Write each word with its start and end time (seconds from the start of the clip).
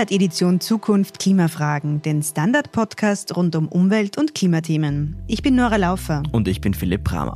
Ihr 0.00 0.04
hört 0.04 0.12
Edition 0.12 0.60
Zukunft 0.60 1.18
Klimafragen, 1.18 2.00
den 2.00 2.22
Standard-Podcast 2.22 3.36
rund 3.36 3.54
um 3.54 3.68
Umwelt- 3.68 4.16
und 4.16 4.34
Klimathemen. 4.34 5.14
Ich 5.26 5.42
bin 5.42 5.56
Nora 5.56 5.76
Laufer. 5.76 6.22
Und 6.32 6.48
ich 6.48 6.62
bin 6.62 6.72
Philipp 6.72 7.04
Bramer. 7.04 7.34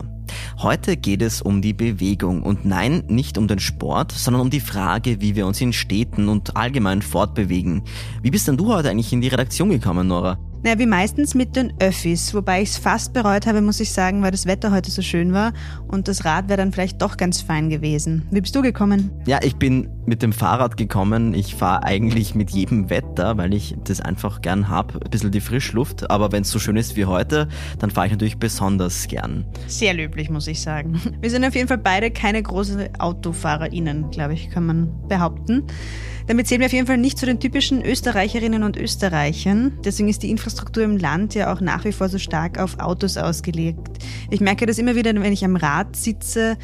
Heute 0.56 0.96
geht 0.96 1.20
es 1.20 1.42
um 1.42 1.60
die 1.60 1.74
Bewegung 1.74 2.42
und 2.42 2.64
nein, 2.64 3.04
nicht 3.06 3.36
um 3.36 3.48
den 3.48 3.58
Sport, 3.58 4.12
sondern 4.12 4.40
um 4.40 4.48
die 4.48 4.60
Frage, 4.60 5.20
wie 5.20 5.36
wir 5.36 5.46
uns 5.46 5.60
in 5.60 5.74
Städten 5.74 6.30
und 6.30 6.56
allgemein 6.56 7.02
fortbewegen. 7.02 7.82
Wie 8.22 8.30
bist 8.30 8.48
denn 8.48 8.56
du 8.56 8.72
heute 8.72 8.88
eigentlich 8.88 9.12
in 9.12 9.20
die 9.20 9.28
Redaktion 9.28 9.68
gekommen, 9.68 10.08
Nora? 10.08 10.38
Naja, 10.64 10.78
wie 10.78 10.86
meistens 10.86 11.34
mit 11.34 11.56
den 11.56 11.74
Öffis, 11.78 12.32
wobei 12.32 12.62
ich 12.62 12.70
es 12.70 12.78
fast 12.78 13.12
bereut 13.12 13.46
habe, 13.46 13.60
muss 13.60 13.80
ich 13.80 13.92
sagen, 13.92 14.22
weil 14.22 14.30
das 14.30 14.46
Wetter 14.46 14.72
heute 14.72 14.90
so 14.90 15.02
schön 15.02 15.34
war 15.34 15.52
und 15.88 16.08
das 16.08 16.24
Rad 16.24 16.48
wäre 16.48 16.56
dann 16.56 16.72
vielleicht 16.72 17.02
doch 17.02 17.18
ganz 17.18 17.42
fein 17.42 17.68
gewesen. 17.68 18.26
Wie 18.30 18.40
bist 18.40 18.56
du 18.56 18.62
gekommen? 18.62 19.10
Ja, 19.26 19.40
ich 19.42 19.56
bin 19.56 19.90
mit 20.06 20.22
dem 20.22 20.32
Fahrrad 20.32 20.78
gekommen. 20.78 21.34
Ich 21.34 21.54
fahre 21.54 21.82
eigentlich 21.82 22.34
mit 22.34 22.48
jedem 22.48 22.88
Wetter, 22.88 23.36
weil 23.36 23.52
ich 23.52 23.76
das 23.84 24.00
einfach 24.00 24.40
gern 24.40 24.70
habe, 24.70 24.94
ein 25.04 25.10
bisschen 25.10 25.32
die 25.32 25.42
Frischluft. 25.42 26.10
Aber 26.10 26.32
wenn 26.32 26.44
es 26.44 26.50
so 26.50 26.58
schön 26.58 26.76
ist 26.76 26.96
wie 26.96 27.04
heute, 27.04 27.46
dann 27.78 27.90
fahre 27.90 28.06
ich 28.06 28.12
natürlich 28.14 28.38
besonders 28.38 29.06
gern. 29.06 29.44
Sehr 29.66 29.92
löblich, 29.92 30.30
muss 30.30 30.46
ich 30.46 30.62
sagen. 30.62 30.98
Wir 31.20 31.28
sind 31.28 31.44
auf 31.44 31.54
jeden 31.54 31.68
Fall 31.68 31.76
beide 31.76 32.10
keine 32.10 32.42
großen 32.42 32.88
AutofahrerInnen, 32.98 34.10
glaube 34.10 34.32
ich, 34.32 34.48
kann 34.48 34.64
man 34.64 35.08
behaupten. 35.08 35.64
Damit 36.26 36.46
zählen 36.46 36.60
wir 36.60 36.66
auf 36.66 36.72
jeden 36.72 36.86
Fall 36.86 36.96
nicht 36.96 37.18
zu 37.18 37.26
den 37.26 37.38
typischen 37.38 37.84
Österreicherinnen 37.84 38.62
und 38.62 38.78
Österreichern. 38.78 39.78
Deswegen 39.84 40.08
ist 40.08 40.22
die 40.22 40.30
Infrastruktur 40.30 40.82
im 40.82 40.96
Land 40.96 41.34
ja 41.34 41.52
auch 41.52 41.60
nach 41.60 41.84
wie 41.84 41.92
vor 41.92 42.08
so 42.08 42.18
stark 42.18 42.58
auf 42.58 42.78
Autos 42.78 43.18
ausgelegt. 43.18 43.98
Ich 44.30 44.40
merke 44.40 44.64
das 44.64 44.78
immer 44.78 44.94
wieder, 44.94 45.14
wenn 45.14 45.32
ich 45.34 45.44
am 45.44 45.56
Rad 45.56 45.96
sitze. 45.96 46.56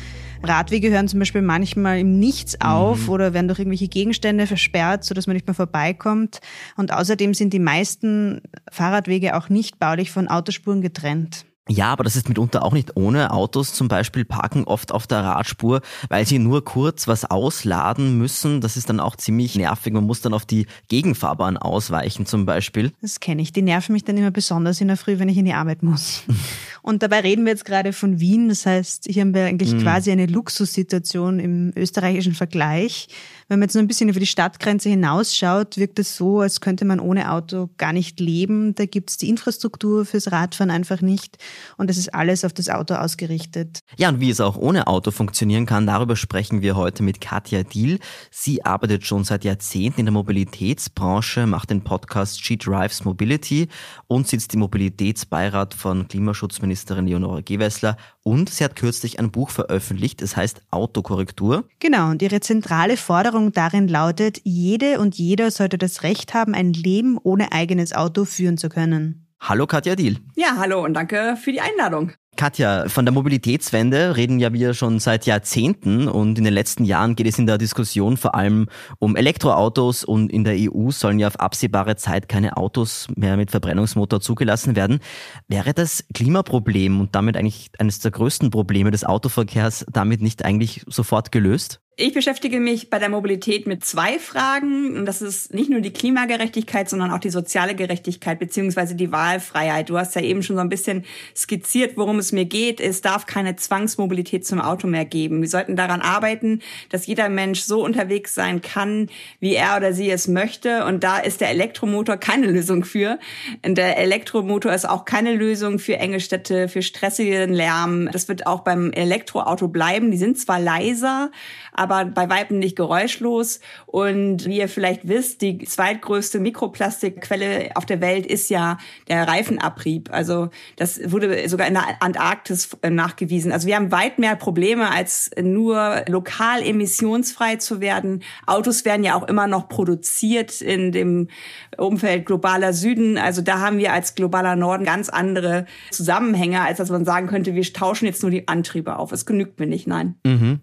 Radwege 0.42 0.90
hören 0.90 1.08
zum 1.08 1.18
Beispiel 1.18 1.42
manchmal 1.42 1.98
im 1.98 2.18
Nichts 2.18 2.58
auf 2.62 3.02
mhm. 3.02 3.08
oder 3.10 3.34
werden 3.34 3.48
durch 3.48 3.58
irgendwelche 3.58 3.88
Gegenstände 3.88 4.46
versperrt, 4.46 5.04
sodass 5.04 5.26
man 5.26 5.34
nicht 5.34 5.46
mehr 5.46 5.54
vorbeikommt. 5.54 6.40
Und 6.78 6.94
außerdem 6.94 7.34
sind 7.34 7.52
die 7.52 7.58
meisten 7.58 8.40
Fahrradwege 8.70 9.36
auch 9.36 9.50
nicht 9.50 9.78
baulich 9.78 10.10
von 10.10 10.28
Autospuren 10.28 10.80
getrennt. 10.80 11.44
Ja, 11.68 11.92
aber 11.92 12.02
das 12.02 12.16
ist 12.16 12.28
mitunter 12.28 12.64
auch 12.64 12.72
nicht 12.72 12.96
ohne. 12.96 13.32
Autos 13.32 13.74
zum 13.74 13.86
Beispiel 13.86 14.24
parken 14.24 14.64
oft 14.64 14.92
auf 14.92 15.06
der 15.06 15.22
Radspur, 15.22 15.82
weil 16.08 16.26
sie 16.26 16.38
nur 16.38 16.64
kurz 16.64 17.06
was 17.06 17.24
ausladen 17.24 18.18
müssen. 18.18 18.60
Das 18.60 18.76
ist 18.76 18.88
dann 18.88 18.98
auch 18.98 19.14
ziemlich 19.14 19.54
nervig. 19.54 19.92
Man 19.92 20.04
muss 20.04 20.20
dann 20.20 20.34
auf 20.34 20.46
die 20.46 20.66
Gegenfahrbahn 20.88 21.56
ausweichen 21.56 22.26
zum 22.26 22.44
Beispiel. 22.44 22.92
Das 23.02 23.20
kenne 23.20 23.42
ich. 23.42 23.52
Die 23.52 23.62
nerven 23.62 23.92
mich 23.92 24.04
dann 24.04 24.16
immer 24.16 24.32
besonders 24.32 24.80
in 24.80 24.88
der 24.88 24.96
Früh, 24.96 25.18
wenn 25.18 25.28
ich 25.28 25.38
in 25.38 25.44
die 25.44 25.52
Arbeit 25.52 25.82
muss. 25.82 26.24
Und 26.82 27.02
dabei 27.02 27.20
reden 27.20 27.44
wir 27.44 27.52
jetzt 27.52 27.66
gerade 27.66 27.92
von 27.92 28.18
Wien. 28.18 28.48
Das 28.48 28.66
heißt, 28.66 29.06
hier 29.08 29.20
haben 29.20 29.34
wir 29.34 29.44
eigentlich 29.44 29.74
mhm. 29.74 29.82
quasi 29.82 30.10
eine 30.10 30.26
Luxussituation 30.26 31.38
im 31.38 31.72
österreichischen 31.76 32.34
Vergleich. 32.34 33.08
Wenn 33.50 33.58
man 33.58 33.66
jetzt 33.66 33.74
nur 33.74 33.82
ein 33.82 33.88
bisschen 33.88 34.08
über 34.08 34.20
die 34.20 34.26
Stadtgrenze 34.26 34.90
hinausschaut, 34.90 35.76
wirkt 35.76 35.98
es 35.98 36.14
so, 36.14 36.38
als 36.38 36.60
könnte 36.60 36.84
man 36.84 37.00
ohne 37.00 37.32
Auto 37.32 37.68
gar 37.78 37.92
nicht 37.92 38.20
leben. 38.20 38.76
Da 38.76 38.86
gibt 38.86 39.10
es 39.10 39.16
die 39.16 39.28
Infrastruktur 39.28 40.06
fürs 40.06 40.30
Radfahren 40.30 40.70
einfach 40.70 41.00
nicht 41.00 41.36
und 41.76 41.90
es 41.90 41.98
ist 41.98 42.14
alles 42.14 42.44
auf 42.44 42.52
das 42.52 42.68
Auto 42.68 42.94
ausgerichtet. 42.94 43.80
Ja, 43.96 44.10
und 44.10 44.20
wie 44.20 44.30
es 44.30 44.40
auch 44.40 44.56
ohne 44.56 44.86
Auto 44.86 45.10
funktionieren 45.10 45.66
kann, 45.66 45.84
darüber 45.84 46.14
sprechen 46.14 46.62
wir 46.62 46.76
heute 46.76 47.02
mit 47.02 47.20
Katja 47.20 47.64
Diel. 47.64 47.98
Sie 48.30 48.64
arbeitet 48.64 49.04
schon 49.04 49.24
seit 49.24 49.42
Jahrzehnten 49.42 49.98
in 49.98 50.06
der 50.06 50.12
Mobilitätsbranche, 50.12 51.48
macht 51.48 51.70
den 51.70 51.82
Podcast 51.82 52.44
She 52.44 52.56
Drives 52.56 53.04
Mobility 53.04 53.66
und 54.06 54.28
sitzt 54.28 54.54
im 54.54 54.60
Mobilitätsbeirat 54.60 55.74
von 55.74 56.06
Klimaschutzministerin 56.06 57.08
Leonore 57.08 57.42
Gewessler 57.42 57.96
und 58.22 58.50
sie 58.50 58.64
hat 58.64 58.76
kürzlich 58.76 59.18
ein 59.18 59.30
Buch 59.30 59.50
veröffentlicht, 59.50 60.22
es 60.22 60.36
heißt 60.36 60.62
Autokorrektur. 60.70 61.64
Genau, 61.78 62.10
und 62.10 62.22
ihre 62.22 62.40
zentrale 62.40 62.96
Forderung 62.96 63.20
Forderung 63.30 63.52
darin 63.52 63.88
lautet, 63.88 64.40
jede 64.44 64.98
und 64.98 65.16
jeder 65.16 65.50
sollte 65.50 65.78
das 65.78 66.02
Recht 66.02 66.32
haben, 66.34 66.54
ein 66.54 66.72
Leben 66.72 67.18
ohne 67.22 67.52
eigenes 67.52 67.92
Auto 67.92 68.24
führen 68.24 68.56
zu 68.56 68.68
können. 68.68 69.26
Hallo 69.40 69.66
Katja 69.66 69.94
Diel. 69.94 70.18
Ja, 70.36 70.56
hallo 70.56 70.84
und 70.84 70.94
danke 70.94 71.36
für 71.36 71.52
die 71.52 71.60
Einladung. 71.60 72.12
Katja, 72.40 72.88
von 72.88 73.04
der 73.04 73.12
Mobilitätswende 73.12 74.16
reden 74.16 74.38
ja 74.38 74.50
wir 74.54 74.72
schon 74.72 74.98
seit 74.98 75.26
Jahrzehnten 75.26 76.08
und 76.08 76.38
in 76.38 76.44
den 76.44 76.54
letzten 76.54 76.86
Jahren 76.86 77.14
geht 77.14 77.26
es 77.26 77.38
in 77.38 77.46
der 77.46 77.58
Diskussion 77.58 78.16
vor 78.16 78.34
allem 78.34 78.70
um 78.98 79.14
Elektroautos 79.14 80.04
und 80.04 80.32
in 80.32 80.44
der 80.44 80.54
EU 80.56 80.90
sollen 80.90 81.18
ja 81.18 81.26
auf 81.26 81.38
absehbare 81.38 81.96
Zeit 81.96 82.30
keine 82.30 82.56
Autos 82.56 83.08
mehr 83.14 83.36
mit 83.36 83.50
Verbrennungsmotor 83.50 84.22
zugelassen 84.22 84.74
werden. 84.74 85.00
Wäre 85.48 85.74
das 85.74 86.06
Klimaproblem 86.14 86.98
und 87.02 87.14
damit 87.14 87.36
eigentlich 87.36 87.72
eines 87.78 87.98
der 87.98 88.10
größten 88.10 88.48
Probleme 88.48 88.90
des 88.90 89.04
Autoverkehrs 89.04 89.84
damit 89.92 90.22
nicht 90.22 90.42
eigentlich 90.42 90.82
sofort 90.86 91.32
gelöst? 91.32 91.82
Ich 92.02 92.14
beschäftige 92.14 92.60
mich 92.60 92.88
bei 92.88 92.98
der 92.98 93.10
Mobilität 93.10 93.66
mit 93.66 93.84
zwei 93.84 94.18
Fragen. 94.18 94.96
Und 94.96 95.04
das 95.04 95.20
ist 95.20 95.52
nicht 95.52 95.68
nur 95.68 95.82
die 95.82 95.92
Klimagerechtigkeit, 95.92 96.88
sondern 96.88 97.10
auch 97.10 97.18
die 97.18 97.28
soziale 97.28 97.74
Gerechtigkeit 97.74 98.38
beziehungsweise 98.38 98.94
die 98.94 99.12
Wahlfreiheit. 99.12 99.90
Du 99.90 99.98
hast 99.98 100.14
ja 100.14 100.22
eben 100.22 100.42
schon 100.42 100.56
so 100.56 100.62
ein 100.62 100.70
bisschen 100.70 101.04
skizziert, 101.36 101.98
worum 101.98 102.18
es 102.18 102.32
mir 102.32 102.46
geht. 102.46 102.80
Es 102.80 103.02
darf 103.02 103.26
keine 103.26 103.56
Zwangsmobilität 103.56 104.46
zum 104.46 104.62
Auto 104.62 104.86
mehr 104.86 105.04
geben. 105.04 105.42
Wir 105.42 105.48
sollten 105.50 105.76
daran 105.76 106.00
arbeiten, 106.00 106.62
dass 106.88 107.06
jeder 107.06 107.28
Mensch 107.28 107.60
so 107.60 107.84
unterwegs 107.84 108.34
sein 108.34 108.62
kann, 108.62 109.10
wie 109.38 109.54
er 109.54 109.76
oder 109.76 109.92
sie 109.92 110.10
es 110.10 110.26
möchte. 110.26 110.86
Und 110.86 111.04
da 111.04 111.18
ist 111.18 111.42
der 111.42 111.50
Elektromotor 111.50 112.16
keine 112.16 112.46
Lösung 112.46 112.86
für. 112.86 113.18
Und 113.62 113.76
der 113.76 113.98
Elektromotor 113.98 114.72
ist 114.72 114.88
auch 114.88 115.04
keine 115.04 115.34
Lösung 115.34 115.78
für 115.78 115.98
enge 115.98 116.20
Städte, 116.20 116.68
für 116.68 116.80
stressigen 116.80 117.52
Lärm. 117.52 118.08
Das 118.10 118.26
wird 118.26 118.46
auch 118.46 118.60
beim 118.60 118.90
Elektroauto 118.90 119.68
bleiben. 119.68 120.10
Die 120.10 120.16
sind 120.16 120.38
zwar 120.38 120.58
leiser, 120.58 121.30
aber 121.74 121.89
bei 121.90 122.30
Weitem 122.30 122.58
nicht 122.58 122.76
geräuschlos. 122.76 123.60
Und 123.86 124.46
wie 124.46 124.58
ihr 124.58 124.68
vielleicht 124.68 125.08
wisst, 125.08 125.42
die 125.42 125.58
zweitgrößte 125.58 126.38
Mikroplastikquelle 126.38 127.70
auf 127.74 127.84
der 127.84 128.00
Welt 128.00 128.26
ist 128.26 128.48
ja 128.50 128.78
der 129.08 129.26
Reifenabrieb. 129.26 130.10
Also 130.12 130.50
das 130.76 131.00
wurde 131.10 131.48
sogar 131.48 131.66
in 131.66 131.74
der 131.74 132.00
Antarktis 132.00 132.76
äh, 132.82 132.90
nachgewiesen. 132.90 133.52
Also 133.52 133.66
wir 133.66 133.76
haben 133.76 133.92
weit 133.92 134.18
mehr 134.18 134.36
Probleme, 134.36 134.90
als 134.90 135.30
nur 135.40 136.02
lokal 136.08 136.62
emissionsfrei 136.62 137.56
zu 137.56 137.80
werden. 137.80 138.22
Autos 138.46 138.84
werden 138.84 139.04
ja 139.04 139.14
auch 139.14 139.26
immer 139.28 139.46
noch 139.46 139.68
produziert 139.68 140.60
in 140.60 140.92
dem 140.92 141.28
Umfeld 141.76 142.26
globaler 142.26 142.72
Süden. 142.72 143.18
Also 143.18 143.42
da 143.42 143.60
haben 143.60 143.78
wir 143.78 143.92
als 143.92 144.14
globaler 144.14 144.56
Norden 144.56 144.84
ganz 144.84 145.08
andere 145.08 145.66
Zusammenhänge, 145.90 146.62
als 146.62 146.78
dass 146.78 146.90
man 146.90 147.04
sagen 147.04 147.26
könnte, 147.26 147.54
wir 147.54 147.72
tauschen 147.72 148.06
jetzt 148.06 148.22
nur 148.22 148.30
die 148.30 148.48
Antriebe 148.48 148.96
auf. 148.96 149.12
Es 149.12 149.26
genügt 149.26 149.58
mir 149.58 149.66
nicht, 149.66 149.86
nein. 149.86 150.16
Mhm. 150.24 150.60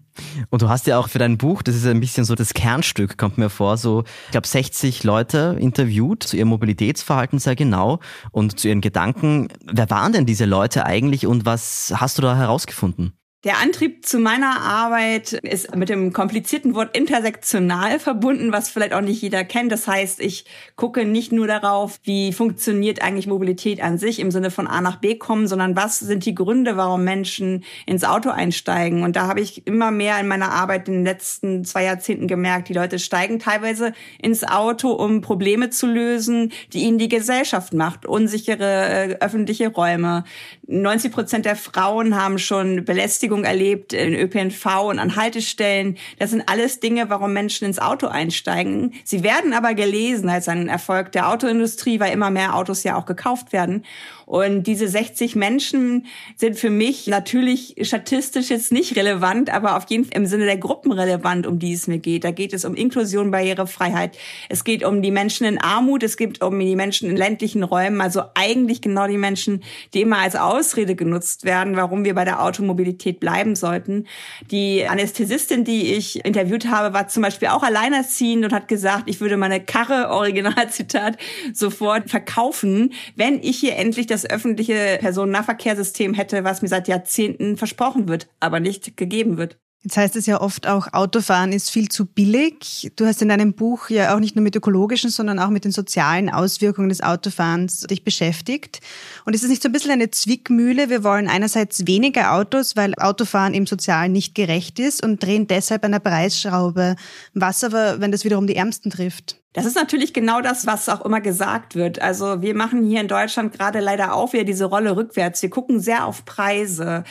Und 0.50 0.62
du 0.62 0.68
hast 0.68 0.86
ja 0.86 0.98
auch 0.98 1.08
für 1.08 1.18
dein 1.18 1.38
Buch, 1.38 1.62
das 1.62 1.74
ist 1.74 1.86
ein 1.86 2.00
bisschen 2.00 2.24
so 2.24 2.34
das 2.34 2.54
Kernstück, 2.54 3.18
kommt 3.18 3.38
mir 3.38 3.50
vor, 3.50 3.76
so, 3.76 4.04
ich 4.26 4.30
glaube, 4.32 4.46
60 4.46 5.04
Leute 5.04 5.56
interviewt 5.58 6.22
zu 6.22 6.36
ihrem 6.36 6.48
Mobilitätsverhalten 6.48 7.38
sehr 7.38 7.56
genau 7.56 8.00
und 8.30 8.58
zu 8.58 8.68
ihren 8.68 8.80
Gedanken. 8.80 9.48
Wer 9.64 9.90
waren 9.90 10.12
denn 10.12 10.26
diese 10.26 10.44
Leute 10.44 10.86
eigentlich 10.86 11.26
und 11.26 11.46
was 11.46 11.92
hast 11.96 12.18
du 12.18 12.22
da 12.22 12.36
herausgefunden? 12.36 13.17
Der 13.44 13.58
Antrieb 13.58 14.04
zu 14.04 14.18
meiner 14.18 14.62
Arbeit 14.62 15.32
ist 15.32 15.72
mit 15.76 15.88
dem 15.88 16.12
komplizierten 16.12 16.74
Wort 16.74 16.96
intersektional 16.96 18.00
verbunden, 18.00 18.50
was 18.50 18.68
vielleicht 18.68 18.92
auch 18.92 19.00
nicht 19.00 19.22
jeder 19.22 19.44
kennt. 19.44 19.70
Das 19.70 19.86
heißt, 19.86 20.18
ich 20.18 20.44
gucke 20.74 21.04
nicht 21.04 21.30
nur 21.30 21.46
darauf, 21.46 22.00
wie 22.02 22.32
funktioniert 22.32 23.00
eigentlich 23.00 23.28
Mobilität 23.28 23.80
an 23.80 23.96
sich 23.96 24.18
im 24.18 24.32
Sinne 24.32 24.50
von 24.50 24.66
A 24.66 24.80
nach 24.80 24.96
B 24.96 25.14
kommen, 25.14 25.46
sondern 25.46 25.76
was 25.76 26.00
sind 26.00 26.26
die 26.26 26.34
Gründe, 26.34 26.76
warum 26.76 27.04
Menschen 27.04 27.62
ins 27.86 28.02
Auto 28.02 28.30
einsteigen. 28.30 29.04
Und 29.04 29.14
da 29.14 29.28
habe 29.28 29.40
ich 29.40 29.64
immer 29.68 29.92
mehr 29.92 30.18
in 30.18 30.26
meiner 30.26 30.50
Arbeit 30.50 30.88
in 30.88 30.94
den 30.94 31.04
letzten 31.04 31.64
zwei 31.64 31.84
Jahrzehnten 31.84 32.26
gemerkt, 32.26 32.68
die 32.68 32.74
Leute 32.74 32.98
steigen 32.98 33.38
teilweise 33.38 33.92
ins 34.20 34.42
Auto, 34.42 34.90
um 34.90 35.20
Probleme 35.20 35.70
zu 35.70 35.86
lösen, 35.86 36.50
die 36.72 36.80
ihnen 36.80 36.98
die 36.98 37.08
Gesellschaft 37.08 37.72
macht. 37.72 38.04
Unsichere 38.04 38.64
äh, 38.64 39.16
öffentliche 39.20 39.68
Räume. 39.68 40.24
90 40.66 41.12
Prozent 41.12 41.44
der 41.44 41.54
Frauen 41.54 42.16
haben 42.16 42.40
schon 42.40 42.84
Belästigung 42.84 43.27
Belästigung 43.28 43.44
erlebt 43.44 43.92
in 43.92 44.14
ÖPNV 44.14 44.66
und 44.88 44.98
an 44.98 45.16
Haltestellen. 45.16 45.98
Das 46.18 46.30
sind 46.30 46.48
alles 46.48 46.80
Dinge, 46.80 47.10
warum 47.10 47.32
Menschen 47.32 47.66
ins 47.66 47.78
Auto 47.78 48.06
einsteigen. 48.06 48.94
Sie 49.04 49.22
werden 49.22 49.52
aber 49.52 49.74
gelesen 49.74 50.28
als 50.30 50.48
ein 50.48 50.68
Erfolg 50.68 51.12
der 51.12 51.28
Autoindustrie, 51.28 52.00
weil 52.00 52.12
immer 52.12 52.30
mehr 52.30 52.54
Autos 52.54 52.84
ja 52.84 52.96
auch 52.96 53.06
gekauft 53.06 53.52
werden. 53.52 53.84
Und 54.28 54.64
diese 54.64 54.86
60 54.86 55.36
Menschen 55.36 56.04
sind 56.36 56.58
für 56.58 56.68
mich 56.68 57.06
natürlich 57.06 57.74
statistisch 57.80 58.50
jetzt 58.50 58.70
nicht 58.72 58.94
relevant, 58.94 59.48
aber 59.48 59.74
auf 59.74 59.86
jeden 59.88 60.04
Fall 60.04 60.18
im 60.18 60.26
Sinne 60.26 60.44
der 60.44 60.58
Gruppen 60.58 60.92
relevant, 60.92 61.46
um 61.46 61.58
die 61.58 61.72
es 61.72 61.86
mir 61.86 61.96
geht. 61.96 62.24
Da 62.24 62.30
geht 62.30 62.52
es 62.52 62.66
um 62.66 62.74
Inklusion, 62.74 63.30
Barrierefreiheit. 63.30 64.18
Es 64.50 64.64
geht 64.64 64.84
um 64.84 65.00
die 65.00 65.12
Menschen 65.12 65.46
in 65.46 65.56
Armut. 65.56 66.02
Es 66.02 66.18
geht 66.18 66.42
um 66.42 66.60
die 66.60 66.76
Menschen 66.76 67.08
in 67.08 67.16
ländlichen 67.16 67.62
Räumen. 67.62 68.02
Also 68.02 68.20
eigentlich 68.34 68.82
genau 68.82 69.06
die 69.06 69.16
Menschen, 69.16 69.64
die 69.94 70.02
immer 70.02 70.18
als 70.18 70.36
Ausrede 70.36 70.94
genutzt 70.94 71.46
werden, 71.46 71.76
warum 71.76 72.04
wir 72.04 72.14
bei 72.14 72.26
der 72.26 72.42
Automobilität 72.42 73.20
bleiben 73.20 73.56
sollten. 73.56 74.06
Die 74.50 74.86
Anästhesistin, 74.86 75.64
die 75.64 75.94
ich 75.94 76.22
interviewt 76.26 76.66
habe, 76.66 76.92
war 76.92 77.08
zum 77.08 77.22
Beispiel 77.22 77.48
auch 77.48 77.62
alleinerziehend 77.62 78.44
und 78.44 78.52
hat 78.52 78.68
gesagt, 78.68 79.04
ich 79.06 79.22
würde 79.22 79.38
meine 79.38 79.64
Karre, 79.64 80.10
Originalzitat, 80.10 81.16
sofort 81.54 82.10
verkaufen, 82.10 82.92
wenn 83.16 83.42
ich 83.42 83.56
hier 83.60 83.76
endlich 83.76 84.06
das 84.06 84.17
das 84.22 84.30
öffentliche 84.30 84.98
Personennahverkehrssystem 85.00 86.14
hätte, 86.14 86.44
was 86.44 86.62
mir 86.62 86.68
seit 86.68 86.88
Jahrzehnten 86.88 87.56
versprochen 87.56 88.08
wird, 88.08 88.28
aber 88.40 88.60
nicht 88.60 88.96
gegeben 88.96 89.36
wird. 89.36 89.58
Jetzt 89.84 89.96
heißt 89.96 90.16
es 90.16 90.26
ja 90.26 90.40
oft 90.40 90.66
auch, 90.66 90.92
Autofahren 90.92 91.52
ist 91.52 91.70
viel 91.70 91.88
zu 91.88 92.04
billig. 92.04 92.90
Du 92.96 93.06
hast 93.06 93.22
in 93.22 93.28
deinem 93.28 93.54
Buch 93.54 93.90
ja 93.90 94.14
auch 94.14 94.18
nicht 94.18 94.34
nur 94.34 94.42
mit 94.42 94.56
ökologischen, 94.56 95.08
sondern 95.08 95.38
auch 95.38 95.50
mit 95.50 95.64
den 95.64 95.70
sozialen 95.70 96.30
Auswirkungen 96.30 96.88
des 96.88 97.00
Autofahrens 97.00 97.82
dich 97.82 98.02
beschäftigt. 98.02 98.80
Und 99.24 99.34
ist 99.34 99.44
es 99.44 99.50
nicht 99.50 99.62
so 99.62 99.68
ein 99.68 99.72
bisschen 99.72 99.92
eine 99.92 100.10
Zwickmühle? 100.10 100.90
Wir 100.90 101.04
wollen 101.04 101.28
einerseits 101.28 101.86
weniger 101.86 102.32
Autos, 102.34 102.74
weil 102.74 102.92
Autofahren 102.96 103.54
im 103.54 103.66
sozial 103.66 104.08
nicht 104.08 104.34
gerecht 104.34 104.80
ist 104.80 105.04
und 105.04 105.22
drehen 105.22 105.46
deshalb 105.46 105.84
an 105.84 105.92
der 105.92 106.00
Preisschraube. 106.00 106.96
Was 107.34 107.62
aber, 107.62 108.00
wenn 108.00 108.10
das 108.10 108.24
wiederum 108.24 108.48
die 108.48 108.56
Ärmsten 108.56 108.90
trifft? 108.90 109.40
Das 109.58 109.66
ist 109.66 109.74
natürlich 109.74 110.12
genau 110.12 110.40
das, 110.40 110.68
was 110.68 110.88
auch 110.88 111.04
immer 111.04 111.20
gesagt 111.20 111.74
wird. 111.74 112.00
Also 112.00 112.42
wir 112.42 112.54
machen 112.54 112.84
hier 112.84 113.00
in 113.00 113.08
Deutschland 113.08 113.52
gerade 113.52 113.80
leider 113.80 114.14
auch 114.14 114.32
wieder 114.32 114.44
diese 114.44 114.66
Rolle 114.66 114.94
rückwärts. 114.94 115.42
Wir 115.42 115.50
gucken 115.50 115.80
sehr 115.80 116.06
auf 116.06 116.24
Preise. 116.24 117.02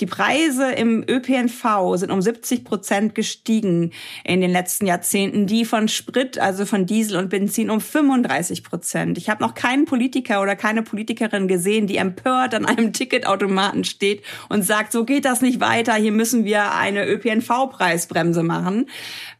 Die 0.00 0.06
Preise 0.06 0.72
im 0.72 1.04
ÖPNV 1.08 1.94
sind 1.94 2.10
um 2.10 2.20
70 2.20 2.64
Prozent 2.64 3.14
gestiegen 3.14 3.92
in 4.24 4.40
den 4.40 4.50
letzten 4.50 4.86
Jahrzehnten. 4.86 5.46
Die 5.46 5.64
von 5.64 5.86
Sprit, 5.86 6.40
also 6.40 6.66
von 6.66 6.86
Diesel 6.86 7.18
und 7.18 7.28
Benzin, 7.30 7.70
um 7.70 7.80
35 7.80 8.64
Prozent. 8.64 9.16
Ich 9.16 9.30
habe 9.30 9.40
noch 9.40 9.54
keinen 9.54 9.84
Politiker 9.84 10.42
oder 10.42 10.56
keine 10.56 10.82
Politikerin 10.82 11.46
gesehen, 11.46 11.86
die 11.86 11.98
empört 11.98 12.52
an 12.56 12.66
einem 12.66 12.92
Ticketautomaten 12.92 13.84
steht 13.84 14.24
und 14.48 14.62
sagt, 14.62 14.90
so 14.90 15.04
geht 15.04 15.24
das 15.24 15.40
nicht 15.40 15.60
weiter. 15.60 15.94
Hier 15.94 16.10
müssen 16.10 16.44
wir 16.44 16.74
eine 16.74 17.06
ÖPNV-Preisbremse 17.06 18.42
machen. 18.42 18.86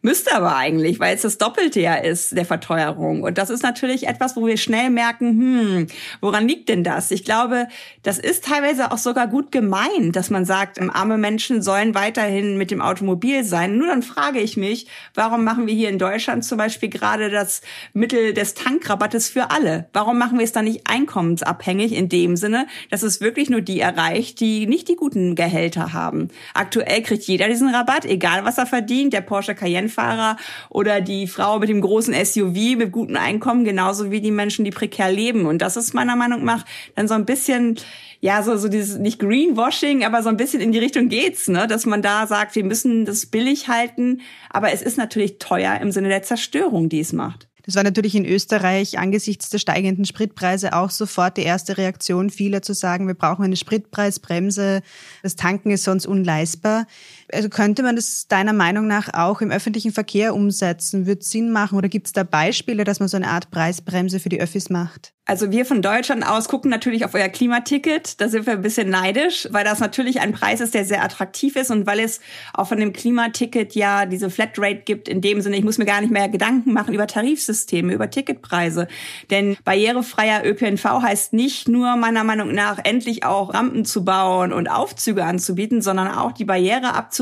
Müsste 0.01 0.33
aber 0.37 0.55
eigentlich, 0.55 1.01
weil 1.01 1.17
es 1.17 1.23
das 1.23 1.39
Doppelte 1.39 1.81
ja 1.81 1.97
ist 1.97 2.37
der 2.37 2.52
Verteuerung. 2.53 3.23
Und 3.23 3.39
das 3.39 3.51
ist 3.51 3.63
natürlich 3.63 4.09
etwas, 4.09 4.37
wo 4.37 4.47
wir 4.47 4.57
schnell 4.57 4.91
merken, 4.91 5.29
hm, 5.29 5.87
woran 6.21 6.49
liegt 6.49 6.69
denn 6.69 6.83
das? 6.83 7.11
Ich 7.11 7.25
glaube, 7.25 7.69
das 8.03 8.19
ist 8.19 8.45
teilweise 8.45 8.91
auch 8.91 8.99
sogar 8.99 9.29
gut 9.29 9.53
gemeint, 9.53 10.17
dass 10.17 10.31
man 10.31 10.45
sagt, 10.45 10.81
arme 10.81 11.19
Menschen 11.19 11.63
sollen 11.63 11.95
weiterhin 11.95 12.59
mit 12.59 12.71
dem 12.71 12.83
Automobil 12.83 13.45
sein. 13.45 13.77
Nur 13.77 13.87
dann 13.89 14.03
frage 14.03 14.41
ich 14.41 14.57
mich, 14.57 14.87
warum 15.15 15.45
machen 15.45 15.67
wir 15.67 15.75
hier 15.75 15.89
in 15.89 15.99
Deutschland 15.99 16.45
zum 16.45 16.59
Beispiel 16.59 16.89
gerade 16.89 17.31
das 17.31 17.63
Mittel 17.93 18.35
des 18.35 18.55
Tankrabattes 18.55 19.29
für 19.29 19.51
alle? 19.51 19.89
Warum 19.93 20.19
machen 20.19 20.39
wir 20.39 20.45
es 20.45 20.53
dann 20.53 20.65
nicht 20.65 20.89
einkommensabhängig 20.89 21.93
in 21.93 22.09
dem 22.09 22.37
Sinne, 22.37 22.67
dass 22.91 23.03
es 23.03 23.21
wirklich 23.21 23.51
nur 23.51 23.61
die 23.61 23.81
erreicht, 23.81 24.41
die 24.41 24.67
nicht 24.67 24.89
die 24.89 24.97
guten 24.97 25.35
Gehälter 25.35 25.93
haben? 25.93 26.29
Aktuell 26.55 27.03
kriegt 27.03 27.25
jeder 27.25 27.49
diesen 27.49 27.75
Rabatt, 27.75 28.05
egal 28.05 28.45
was 28.45 28.59
er 28.59 28.67
verdient. 28.67 29.13
Der 29.13 29.21
Porsche 29.21 29.55
Cayenne 29.55 29.83
Rennfahrer 29.93 30.37
oder 30.71 31.01
die 31.01 31.27
Frau 31.27 31.59
mit 31.59 31.69
dem 31.69 31.81
großen 31.81 32.15
SUV 32.15 32.42
mit 32.45 32.93
gutem 32.93 33.17
Einkommen, 33.17 33.65
genauso 33.65 34.11
wie 34.11 34.21
die 34.21 34.31
Menschen, 34.31 34.65
die 34.65 34.71
prekär 34.71 35.11
leben. 35.11 35.47
Und 35.47 35.61
das 35.61 35.77
ist 35.77 35.95
meiner 35.95 36.17
Meinung 36.17 36.45
nach 36.45 36.65
dann 36.95 37.09
so 37.09 37.15
ein 37.15 37.27
bisschen 37.27 37.79
ja, 38.21 38.41
so, 38.45 38.57
so 38.57 38.69
dieses, 38.69 38.99
nicht 38.99 39.19
Greenwashing, 39.19 40.05
aber 40.05 40.23
so 40.23 40.29
ein 40.29 40.37
bisschen 40.37 40.61
in 40.61 40.71
die 40.71 40.79
Richtung 40.79 41.09
geht's, 41.09 41.49
ne? 41.49 41.67
Dass 41.67 41.87
man 41.87 42.03
da 42.03 42.29
sagt, 42.29 42.55
wir 42.55 42.63
müssen 42.63 43.05
das 43.05 43.27
billig 43.27 43.67
halten, 43.67 44.21
aber 44.49 44.73
es 44.73 44.81
ist 44.81 44.97
natürlich 44.97 45.39
teuer 45.39 45.81
im 45.81 45.91
Sinne 45.91 46.09
der 46.09 46.23
Zerstörung, 46.23 46.89
die 46.89 47.01
es 47.01 47.13
macht. 47.13 47.49
Das 47.65 47.77
war 47.77 47.85
natürlich 47.85 48.15
in 48.15 48.25
Österreich 48.25 48.99
angesichts 48.99 49.49
der 49.51 49.59
steigenden 49.59 50.05
Spritpreise 50.05 50.73
auch 50.73 50.91
sofort 50.91 51.37
die 51.37 51.43
erste 51.43 51.79
Reaktion 51.79 52.31
vieler 52.31 52.63
zu 52.63 52.75
sagen, 52.75 53.07
wir 53.07 53.15
brauchen 53.15 53.45
eine 53.45 53.57
Spritpreisbremse, 53.57 54.83
das 55.23 55.37
Tanken 55.37 55.71
ist 55.71 55.85
sonst 55.85 56.07
unleistbar. 56.07 56.87
Also 57.33 57.49
könnte 57.49 57.83
man 57.83 57.97
das 57.97 58.29
deiner 58.29 58.53
Meinung 58.53 58.87
nach 58.87 59.13
auch 59.15 59.41
im 59.41 59.51
öffentlichen 59.51 59.93
Verkehr 59.93 60.35
umsetzen? 60.35 61.07
Wird 61.07 61.25
Sinn 61.25 61.51
machen 61.51 61.79
oder 61.79 61.89
gibt 61.89 62.07
es 62.07 62.13
da 62.13 62.25
Beispiele, 62.25 62.85
dass 62.85 63.01
man 63.01 63.09
so 63.09 63.17
eine 63.17 63.29
Art 63.29 63.51
Preisbremse 63.51 64.21
für 64.21 64.29
die 64.29 64.41
Öffis 64.41 64.69
macht? 64.69 65.13
Also 65.25 65.53
wir 65.53 65.65
von 65.65 65.83
Deutschland 65.83 66.27
aus 66.27 66.49
gucken 66.49 66.69
natürlich 66.69 67.05
auf 67.05 67.15
euer 67.15 67.29
Klimaticket. 67.29 68.21
Da 68.21 68.29
sind 68.29 68.45
wir 68.45 68.55
ein 68.55 68.63
bisschen 68.63 68.91
neidisch, 68.91 69.47
weil 69.53 69.65
das 69.65 69.79
natürlich 69.79 70.21
ein 70.21 70.33
Preis 70.33 70.61
ist, 70.61 70.75
der 70.75 70.85
sehr 70.85 71.05
attraktiv 71.05 71.55
ist 71.55 71.71
und 71.71 71.87
weil 71.87 72.01
es 72.01 72.21
auch 72.55 72.67
von 72.67 72.81
dem 72.81 72.93
Klimaticket 72.93 73.77
ja 73.77 74.05
diese 74.05 74.31
Flatrate 74.31 74.83
gibt. 74.85 75.09
In 75.09 75.21
dem 75.21 75.41
Sinne, 75.41 75.57
ich 75.57 75.63
muss 75.63 75.79
mir 75.79 75.85
gar 75.85 76.01
nicht 76.01 76.13
mehr 76.13 76.29
Gedanken 76.29 76.73
machen 76.73 76.93
über 76.93 77.07
Tarifsysteme, 77.07 77.93
über 77.93 78.11
Ticketpreise. 78.11 78.89
Denn 79.31 79.57
barrierefreier 79.65 80.45
ÖPNV 80.45 80.85
heißt 80.85 81.35
nicht 81.35 81.69
nur 81.69 81.95
meiner 81.95 82.25
Meinung 82.25 82.53
nach 82.53 82.81
endlich 82.83 83.25
auch 83.25 83.55
Rampen 83.55 83.85
zu 83.85 84.05
bauen 84.05 84.53
und 84.53 84.67
Aufzüge 84.67 85.25
anzubieten, 85.25 85.83
sondern 85.83 86.09
auch 86.09 86.33
die 86.33 86.45
Barriere 86.45 86.95
abzubauen. 86.95 87.22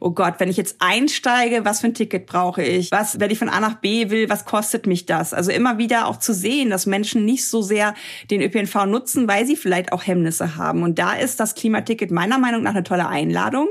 Oh 0.00 0.10
Gott, 0.10 0.34
wenn 0.38 0.48
ich 0.48 0.56
jetzt 0.56 0.76
einsteige, 0.80 1.64
was 1.64 1.80
für 1.80 1.88
ein 1.88 1.94
Ticket 1.94 2.26
brauche 2.26 2.62
ich? 2.62 2.90
Was, 2.90 3.20
wenn 3.20 3.30
ich 3.30 3.38
von 3.38 3.48
A 3.48 3.60
nach 3.60 3.76
B 3.76 4.10
will, 4.10 4.28
was 4.28 4.44
kostet 4.44 4.86
mich 4.86 5.06
das? 5.06 5.34
Also 5.34 5.50
immer 5.50 5.78
wieder 5.78 6.06
auch 6.06 6.18
zu 6.18 6.34
sehen, 6.34 6.70
dass 6.70 6.86
Menschen 6.86 7.24
nicht 7.24 7.48
so 7.48 7.62
sehr 7.62 7.94
den 8.30 8.42
ÖPNV 8.42 8.86
nutzen, 8.86 9.28
weil 9.28 9.46
sie 9.46 9.56
vielleicht 9.56 9.92
auch 9.92 10.06
Hemmnisse 10.06 10.56
haben. 10.56 10.82
Und 10.82 10.98
da 10.98 11.14
ist 11.14 11.40
das 11.40 11.54
Klimaticket 11.54 12.10
meiner 12.10 12.38
Meinung 12.38 12.62
nach 12.62 12.74
eine 12.74 12.84
tolle 12.84 13.08
Einladung, 13.08 13.68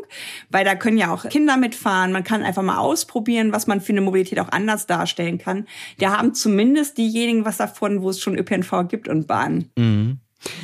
weil 0.49 0.65
da 0.65 0.75
können 0.75 0.97
ja 0.97 1.13
auch 1.13 1.27
Kinder 1.29 1.57
mitfahren. 1.57 2.11
Man 2.11 2.23
kann 2.23 2.43
einfach 2.43 2.63
mal 2.63 2.77
ausprobieren, 2.77 3.51
was 3.51 3.67
man 3.67 3.81
für 3.81 3.93
eine 3.93 4.01
Mobilität 4.01 4.39
auch 4.39 4.49
anders 4.49 4.87
darstellen 4.87 5.37
kann. 5.37 5.67
Da 5.99 6.17
haben 6.17 6.33
zumindest 6.33 6.97
diejenigen 6.97 7.45
was 7.45 7.57
davon, 7.57 8.01
wo 8.01 8.09
es 8.09 8.19
schon 8.19 8.37
ÖPNV 8.37 8.87
gibt 8.87 9.07
und 9.07 9.27
Bahn. 9.27 9.69
Mhm. 9.77 10.19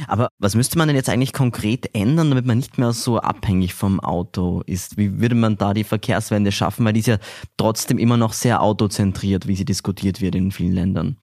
Aber 0.07 0.29
was 0.39 0.55
müsste 0.55 0.77
man 0.77 0.87
denn 0.87 0.95
jetzt 0.95 1.09
eigentlich 1.09 1.33
konkret 1.33 1.93
ändern, 1.93 2.29
damit 2.29 2.45
man 2.45 2.57
nicht 2.57 2.77
mehr 2.77 2.93
so 2.93 3.19
abhängig 3.19 3.73
vom 3.73 3.99
Auto 3.99 4.61
ist? 4.65 4.97
Wie 4.97 5.19
würde 5.19 5.35
man 5.35 5.57
da 5.57 5.73
die 5.73 5.83
Verkehrswende 5.83 6.51
schaffen? 6.51 6.85
Weil 6.85 6.93
die 6.93 7.01
ist 7.01 7.07
ja 7.07 7.19
trotzdem 7.57 7.97
immer 7.97 8.17
noch 8.17 8.33
sehr 8.33 8.61
autozentriert, 8.61 9.47
wie 9.47 9.55
sie 9.55 9.65
diskutiert 9.65 10.21
wird 10.21 10.35
in 10.35 10.51
vielen 10.51 10.73
Ländern. 10.73 11.17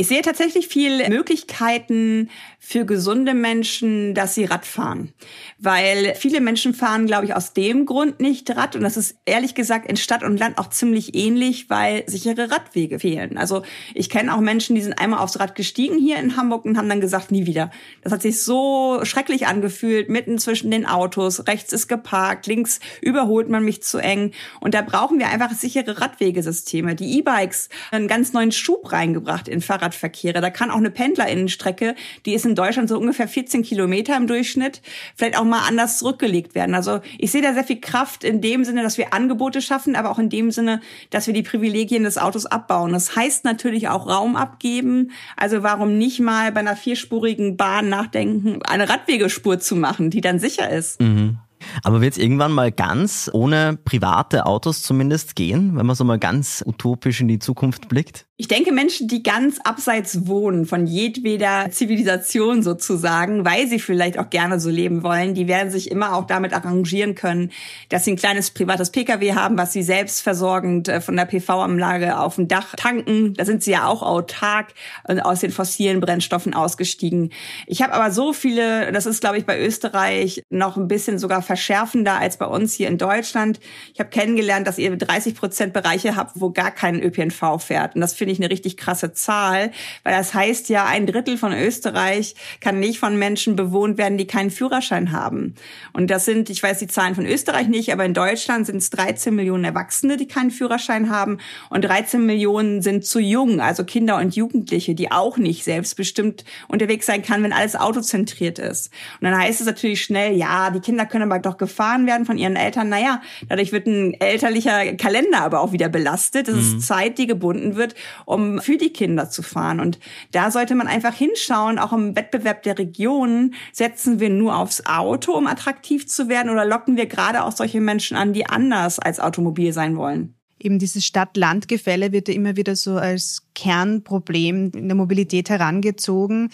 Ich 0.00 0.06
sehe 0.06 0.22
tatsächlich 0.22 0.68
viel 0.68 1.08
Möglichkeiten 1.08 2.30
für 2.60 2.84
gesunde 2.84 3.34
Menschen, 3.34 4.14
dass 4.14 4.36
sie 4.36 4.44
Rad 4.44 4.64
fahren. 4.64 5.12
Weil 5.58 6.14
viele 6.14 6.40
Menschen 6.40 6.72
fahren, 6.72 7.06
glaube 7.06 7.24
ich, 7.24 7.34
aus 7.34 7.52
dem 7.52 7.84
Grund 7.84 8.20
nicht 8.20 8.48
Rad. 8.54 8.76
Und 8.76 8.82
das 8.82 8.96
ist 8.96 9.16
ehrlich 9.24 9.56
gesagt 9.56 9.90
in 9.90 9.96
Stadt 9.96 10.22
und 10.22 10.38
Land 10.38 10.58
auch 10.58 10.70
ziemlich 10.70 11.16
ähnlich, 11.16 11.68
weil 11.68 12.04
sichere 12.06 12.48
Radwege 12.48 13.00
fehlen. 13.00 13.38
Also 13.38 13.62
ich 13.92 14.08
kenne 14.08 14.32
auch 14.32 14.40
Menschen, 14.40 14.76
die 14.76 14.82
sind 14.82 15.00
einmal 15.00 15.18
aufs 15.18 15.40
Rad 15.40 15.56
gestiegen 15.56 15.98
hier 15.98 16.18
in 16.18 16.36
Hamburg 16.36 16.64
und 16.64 16.78
haben 16.78 16.88
dann 16.88 17.00
gesagt, 17.00 17.32
nie 17.32 17.46
wieder. 17.46 17.72
Das 18.02 18.12
hat 18.12 18.22
sich 18.22 18.44
so 18.44 19.00
schrecklich 19.02 19.48
angefühlt, 19.48 20.10
mitten 20.10 20.38
zwischen 20.38 20.70
den 20.70 20.86
Autos. 20.86 21.48
Rechts 21.48 21.72
ist 21.72 21.88
geparkt, 21.88 22.46
links 22.46 22.78
überholt 23.00 23.48
man 23.48 23.64
mich 23.64 23.82
zu 23.82 23.98
eng. 23.98 24.30
Und 24.60 24.74
da 24.74 24.82
brauchen 24.82 25.18
wir 25.18 25.26
einfach 25.26 25.50
sichere 25.50 26.00
Radwegesysteme. 26.00 26.94
Die 26.94 27.18
E-Bikes 27.18 27.68
einen 27.90 28.06
ganz 28.06 28.32
neuen 28.32 28.52
Schub 28.52 28.92
reingebracht 28.92 29.48
in 29.48 29.60
Fahrrad 29.60 29.87
Fahrradverkehre. 29.88 30.40
Da 30.40 30.50
kann 30.50 30.70
auch 30.70 30.76
eine 30.76 30.90
Pendlerinnenstrecke, 30.90 31.94
die 32.26 32.34
ist 32.34 32.46
in 32.46 32.54
Deutschland 32.54 32.88
so 32.88 32.98
ungefähr 32.98 33.28
14 33.28 33.62
Kilometer 33.62 34.16
im 34.16 34.26
Durchschnitt, 34.26 34.82
vielleicht 35.16 35.38
auch 35.38 35.44
mal 35.44 35.66
anders 35.66 35.98
zurückgelegt 35.98 36.54
werden. 36.54 36.74
Also 36.74 37.00
ich 37.18 37.30
sehe 37.30 37.42
da 37.42 37.54
sehr 37.54 37.64
viel 37.64 37.80
Kraft 37.80 38.24
in 38.24 38.40
dem 38.40 38.64
Sinne, 38.64 38.82
dass 38.82 38.98
wir 38.98 39.12
Angebote 39.12 39.62
schaffen, 39.62 39.96
aber 39.96 40.10
auch 40.10 40.18
in 40.18 40.30
dem 40.30 40.50
Sinne, 40.50 40.80
dass 41.10 41.26
wir 41.26 41.34
die 41.34 41.42
Privilegien 41.42 42.04
des 42.04 42.18
Autos 42.18 42.46
abbauen. 42.46 42.92
Das 42.92 43.16
heißt 43.16 43.44
natürlich 43.44 43.88
auch 43.88 44.06
Raum 44.06 44.36
abgeben. 44.36 45.10
Also 45.36 45.62
warum 45.62 45.98
nicht 45.98 46.20
mal 46.20 46.52
bei 46.52 46.60
einer 46.60 46.76
vierspurigen 46.76 47.56
Bahn 47.56 47.88
nachdenken, 47.88 48.60
eine 48.62 48.88
Radwegespur 48.88 49.58
zu 49.58 49.76
machen, 49.76 50.10
die 50.10 50.20
dann 50.20 50.38
sicher 50.38 50.70
ist. 50.70 51.00
Mhm. 51.00 51.38
Aber 51.82 52.00
wird 52.00 52.12
es 52.12 52.18
irgendwann 52.18 52.52
mal 52.52 52.72
ganz 52.72 53.30
ohne 53.32 53.78
private 53.84 54.46
Autos 54.46 54.82
zumindest 54.82 55.36
gehen, 55.36 55.76
wenn 55.76 55.86
man 55.86 55.96
so 55.96 56.04
mal 56.04 56.18
ganz 56.18 56.62
utopisch 56.66 57.20
in 57.20 57.28
die 57.28 57.38
Zukunft 57.38 57.88
blickt? 57.88 58.28
Ich 58.40 58.46
denke, 58.46 58.70
Menschen, 58.70 59.08
die 59.08 59.24
ganz 59.24 59.58
abseits 59.64 60.28
wohnen 60.28 60.64
von 60.64 60.86
jedweder 60.86 61.72
Zivilisation 61.72 62.62
sozusagen, 62.62 63.44
weil 63.44 63.66
sie 63.66 63.80
vielleicht 63.80 64.16
auch 64.16 64.30
gerne 64.30 64.60
so 64.60 64.70
leben 64.70 65.02
wollen, 65.02 65.34
die 65.34 65.48
werden 65.48 65.72
sich 65.72 65.90
immer 65.90 66.14
auch 66.14 66.24
damit 66.24 66.52
arrangieren 66.52 67.16
können, 67.16 67.50
dass 67.88 68.04
sie 68.04 68.12
ein 68.12 68.16
kleines 68.16 68.52
privates 68.52 68.92
Pkw 68.92 69.34
haben, 69.34 69.58
was 69.58 69.72
sie 69.72 69.82
selbst 69.82 70.20
versorgend 70.20 70.86
äh, 70.86 71.00
von 71.00 71.16
der 71.16 71.24
PV-Anlage 71.24 72.16
auf 72.16 72.36
dem 72.36 72.46
Dach 72.46 72.76
tanken. 72.76 73.34
Da 73.34 73.44
sind 73.44 73.64
sie 73.64 73.72
ja 73.72 73.88
auch 73.88 74.04
autark 74.04 74.68
und 75.08 75.18
aus 75.18 75.40
den 75.40 75.50
fossilen 75.50 75.98
Brennstoffen 75.98 76.54
ausgestiegen. 76.54 77.30
Ich 77.66 77.82
habe 77.82 77.92
aber 77.92 78.12
so 78.12 78.32
viele, 78.32 78.92
das 78.92 79.06
ist 79.06 79.20
glaube 79.20 79.38
ich 79.38 79.46
bei 79.46 79.60
Österreich 79.60 80.44
noch 80.48 80.76
ein 80.76 80.86
bisschen 80.86 81.18
sogar 81.18 81.42
verschärfender 81.68 82.18
als 82.18 82.38
bei 82.38 82.46
uns 82.46 82.72
hier 82.72 82.88
in 82.88 82.96
Deutschland. 82.96 83.60
Ich 83.92 84.00
habe 84.00 84.08
kennengelernt, 84.08 84.66
dass 84.66 84.78
ihr 84.78 84.96
30 84.96 85.34
Prozent 85.34 85.74
Bereiche 85.74 86.16
habt, 86.16 86.40
wo 86.40 86.50
gar 86.50 86.70
kein 86.70 87.02
ÖPNV 87.02 87.58
fährt. 87.60 87.94
Und 87.94 88.00
das 88.00 88.14
finde 88.14 88.32
ich 88.32 88.38
eine 88.38 88.50
richtig 88.50 88.78
krasse 88.78 89.12
Zahl, 89.12 89.70
weil 90.02 90.14
das 90.14 90.32
heißt 90.32 90.70
ja, 90.70 90.86
ein 90.86 91.06
Drittel 91.06 91.36
von 91.36 91.52
Österreich 91.52 92.34
kann 92.60 92.80
nicht 92.80 92.98
von 92.98 93.18
Menschen 93.18 93.54
bewohnt 93.54 93.98
werden, 93.98 94.16
die 94.16 94.26
keinen 94.26 94.50
Führerschein 94.50 95.12
haben. 95.12 95.56
Und 95.92 96.10
das 96.10 96.24
sind, 96.24 96.48
ich 96.48 96.62
weiß 96.62 96.78
die 96.78 96.86
Zahlen 96.86 97.14
von 97.14 97.26
Österreich 97.26 97.68
nicht, 97.68 97.92
aber 97.92 98.06
in 98.06 98.14
Deutschland 98.14 98.64
sind 98.64 98.76
es 98.76 98.88
13 98.88 99.34
Millionen 99.34 99.64
Erwachsene, 99.64 100.16
die 100.16 100.26
keinen 100.26 100.50
Führerschein 100.50 101.10
haben 101.10 101.36
und 101.68 101.84
13 101.84 102.24
Millionen 102.24 102.80
sind 102.80 103.04
zu 103.04 103.18
jung, 103.18 103.60
also 103.60 103.84
Kinder 103.84 104.16
und 104.16 104.34
Jugendliche, 104.34 104.94
die 104.94 105.12
auch 105.12 105.36
nicht 105.36 105.64
selbstbestimmt 105.64 106.44
unterwegs 106.68 107.04
sein 107.04 107.22
kann, 107.22 107.42
wenn 107.42 107.52
alles 107.52 107.76
autozentriert 107.76 108.58
ist. 108.58 108.90
Und 109.20 109.26
dann 109.26 109.38
heißt 109.38 109.60
es 109.60 109.66
natürlich 109.66 110.02
schnell, 110.02 110.34
ja, 110.34 110.70
die 110.70 110.80
Kinder 110.80 111.04
können 111.04 111.30
aber 111.30 111.38
doch 111.38 111.57
noch 111.58 111.66
gefahren 111.68 112.06
werden 112.06 112.24
von 112.24 112.38
ihren 112.38 112.56
Eltern. 112.56 112.88
Naja, 112.88 113.20
dadurch 113.48 113.72
wird 113.72 113.86
ein 113.86 114.14
elterlicher 114.14 114.94
Kalender 114.94 115.40
aber 115.42 115.60
auch 115.60 115.72
wieder 115.72 115.88
belastet. 115.88 116.48
Das 116.48 116.54
mhm. 116.54 116.60
ist 116.60 116.82
Zeit, 116.82 117.18
die 117.18 117.26
gebunden 117.26 117.76
wird, 117.76 117.94
um 118.24 118.60
für 118.60 118.76
die 118.76 118.92
Kinder 118.92 119.28
zu 119.28 119.42
fahren. 119.42 119.80
Und 119.80 119.98
da 120.32 120.50
sollte 120.50 120.74
man 120.74 120.86
einfach 120.86 121.14
hinschauen, 121.14 121.78
auch 121.78 121.92
im 121.92 122.16
Wettbewerb 122.16 122.62
der 122.62 122.78
Regionen, 122.78 123.54
setzen 123.72 124.20
wir 124.20 124.30
nur 124.30 124.56
aufs 124.56 124.86
Auto, 124.86 125.32
um 125.32 125.46
attraktiv 125.46 126.06
zu 126.06 126.28
werden 126.28 126.50
oder 126.50 126.64
locken 126.64 126.96
wir 126.96 127.06
gerade 127.06 127.44
auch 127.44 127.52
solche 127.52 127.80
Menschen 127.80 128.16
an, 128.16 128.32
die 128.32 128.46
anders 128.46 128.98
als 128.98 129.20
Automobil 129.20 129.72
sein 129.72 129.96
wollen? 129.96 130.34
Eben 130.60 130.80
dieses 130.80 131.06
Stadt-Land-Gefälle 131.06 132.10
wird 132.10 132.26
ja 132.26 132.34
immer 132.34 132.56
wieder 132.56 132.74
so 132.74 132.96
als 132.96 133.46
Kernproblem 133.54 134.72
in 134.74 134.88
der 134.88 134.96
Mobilität 134.96 135.50
herangezogen. 135.50 136.50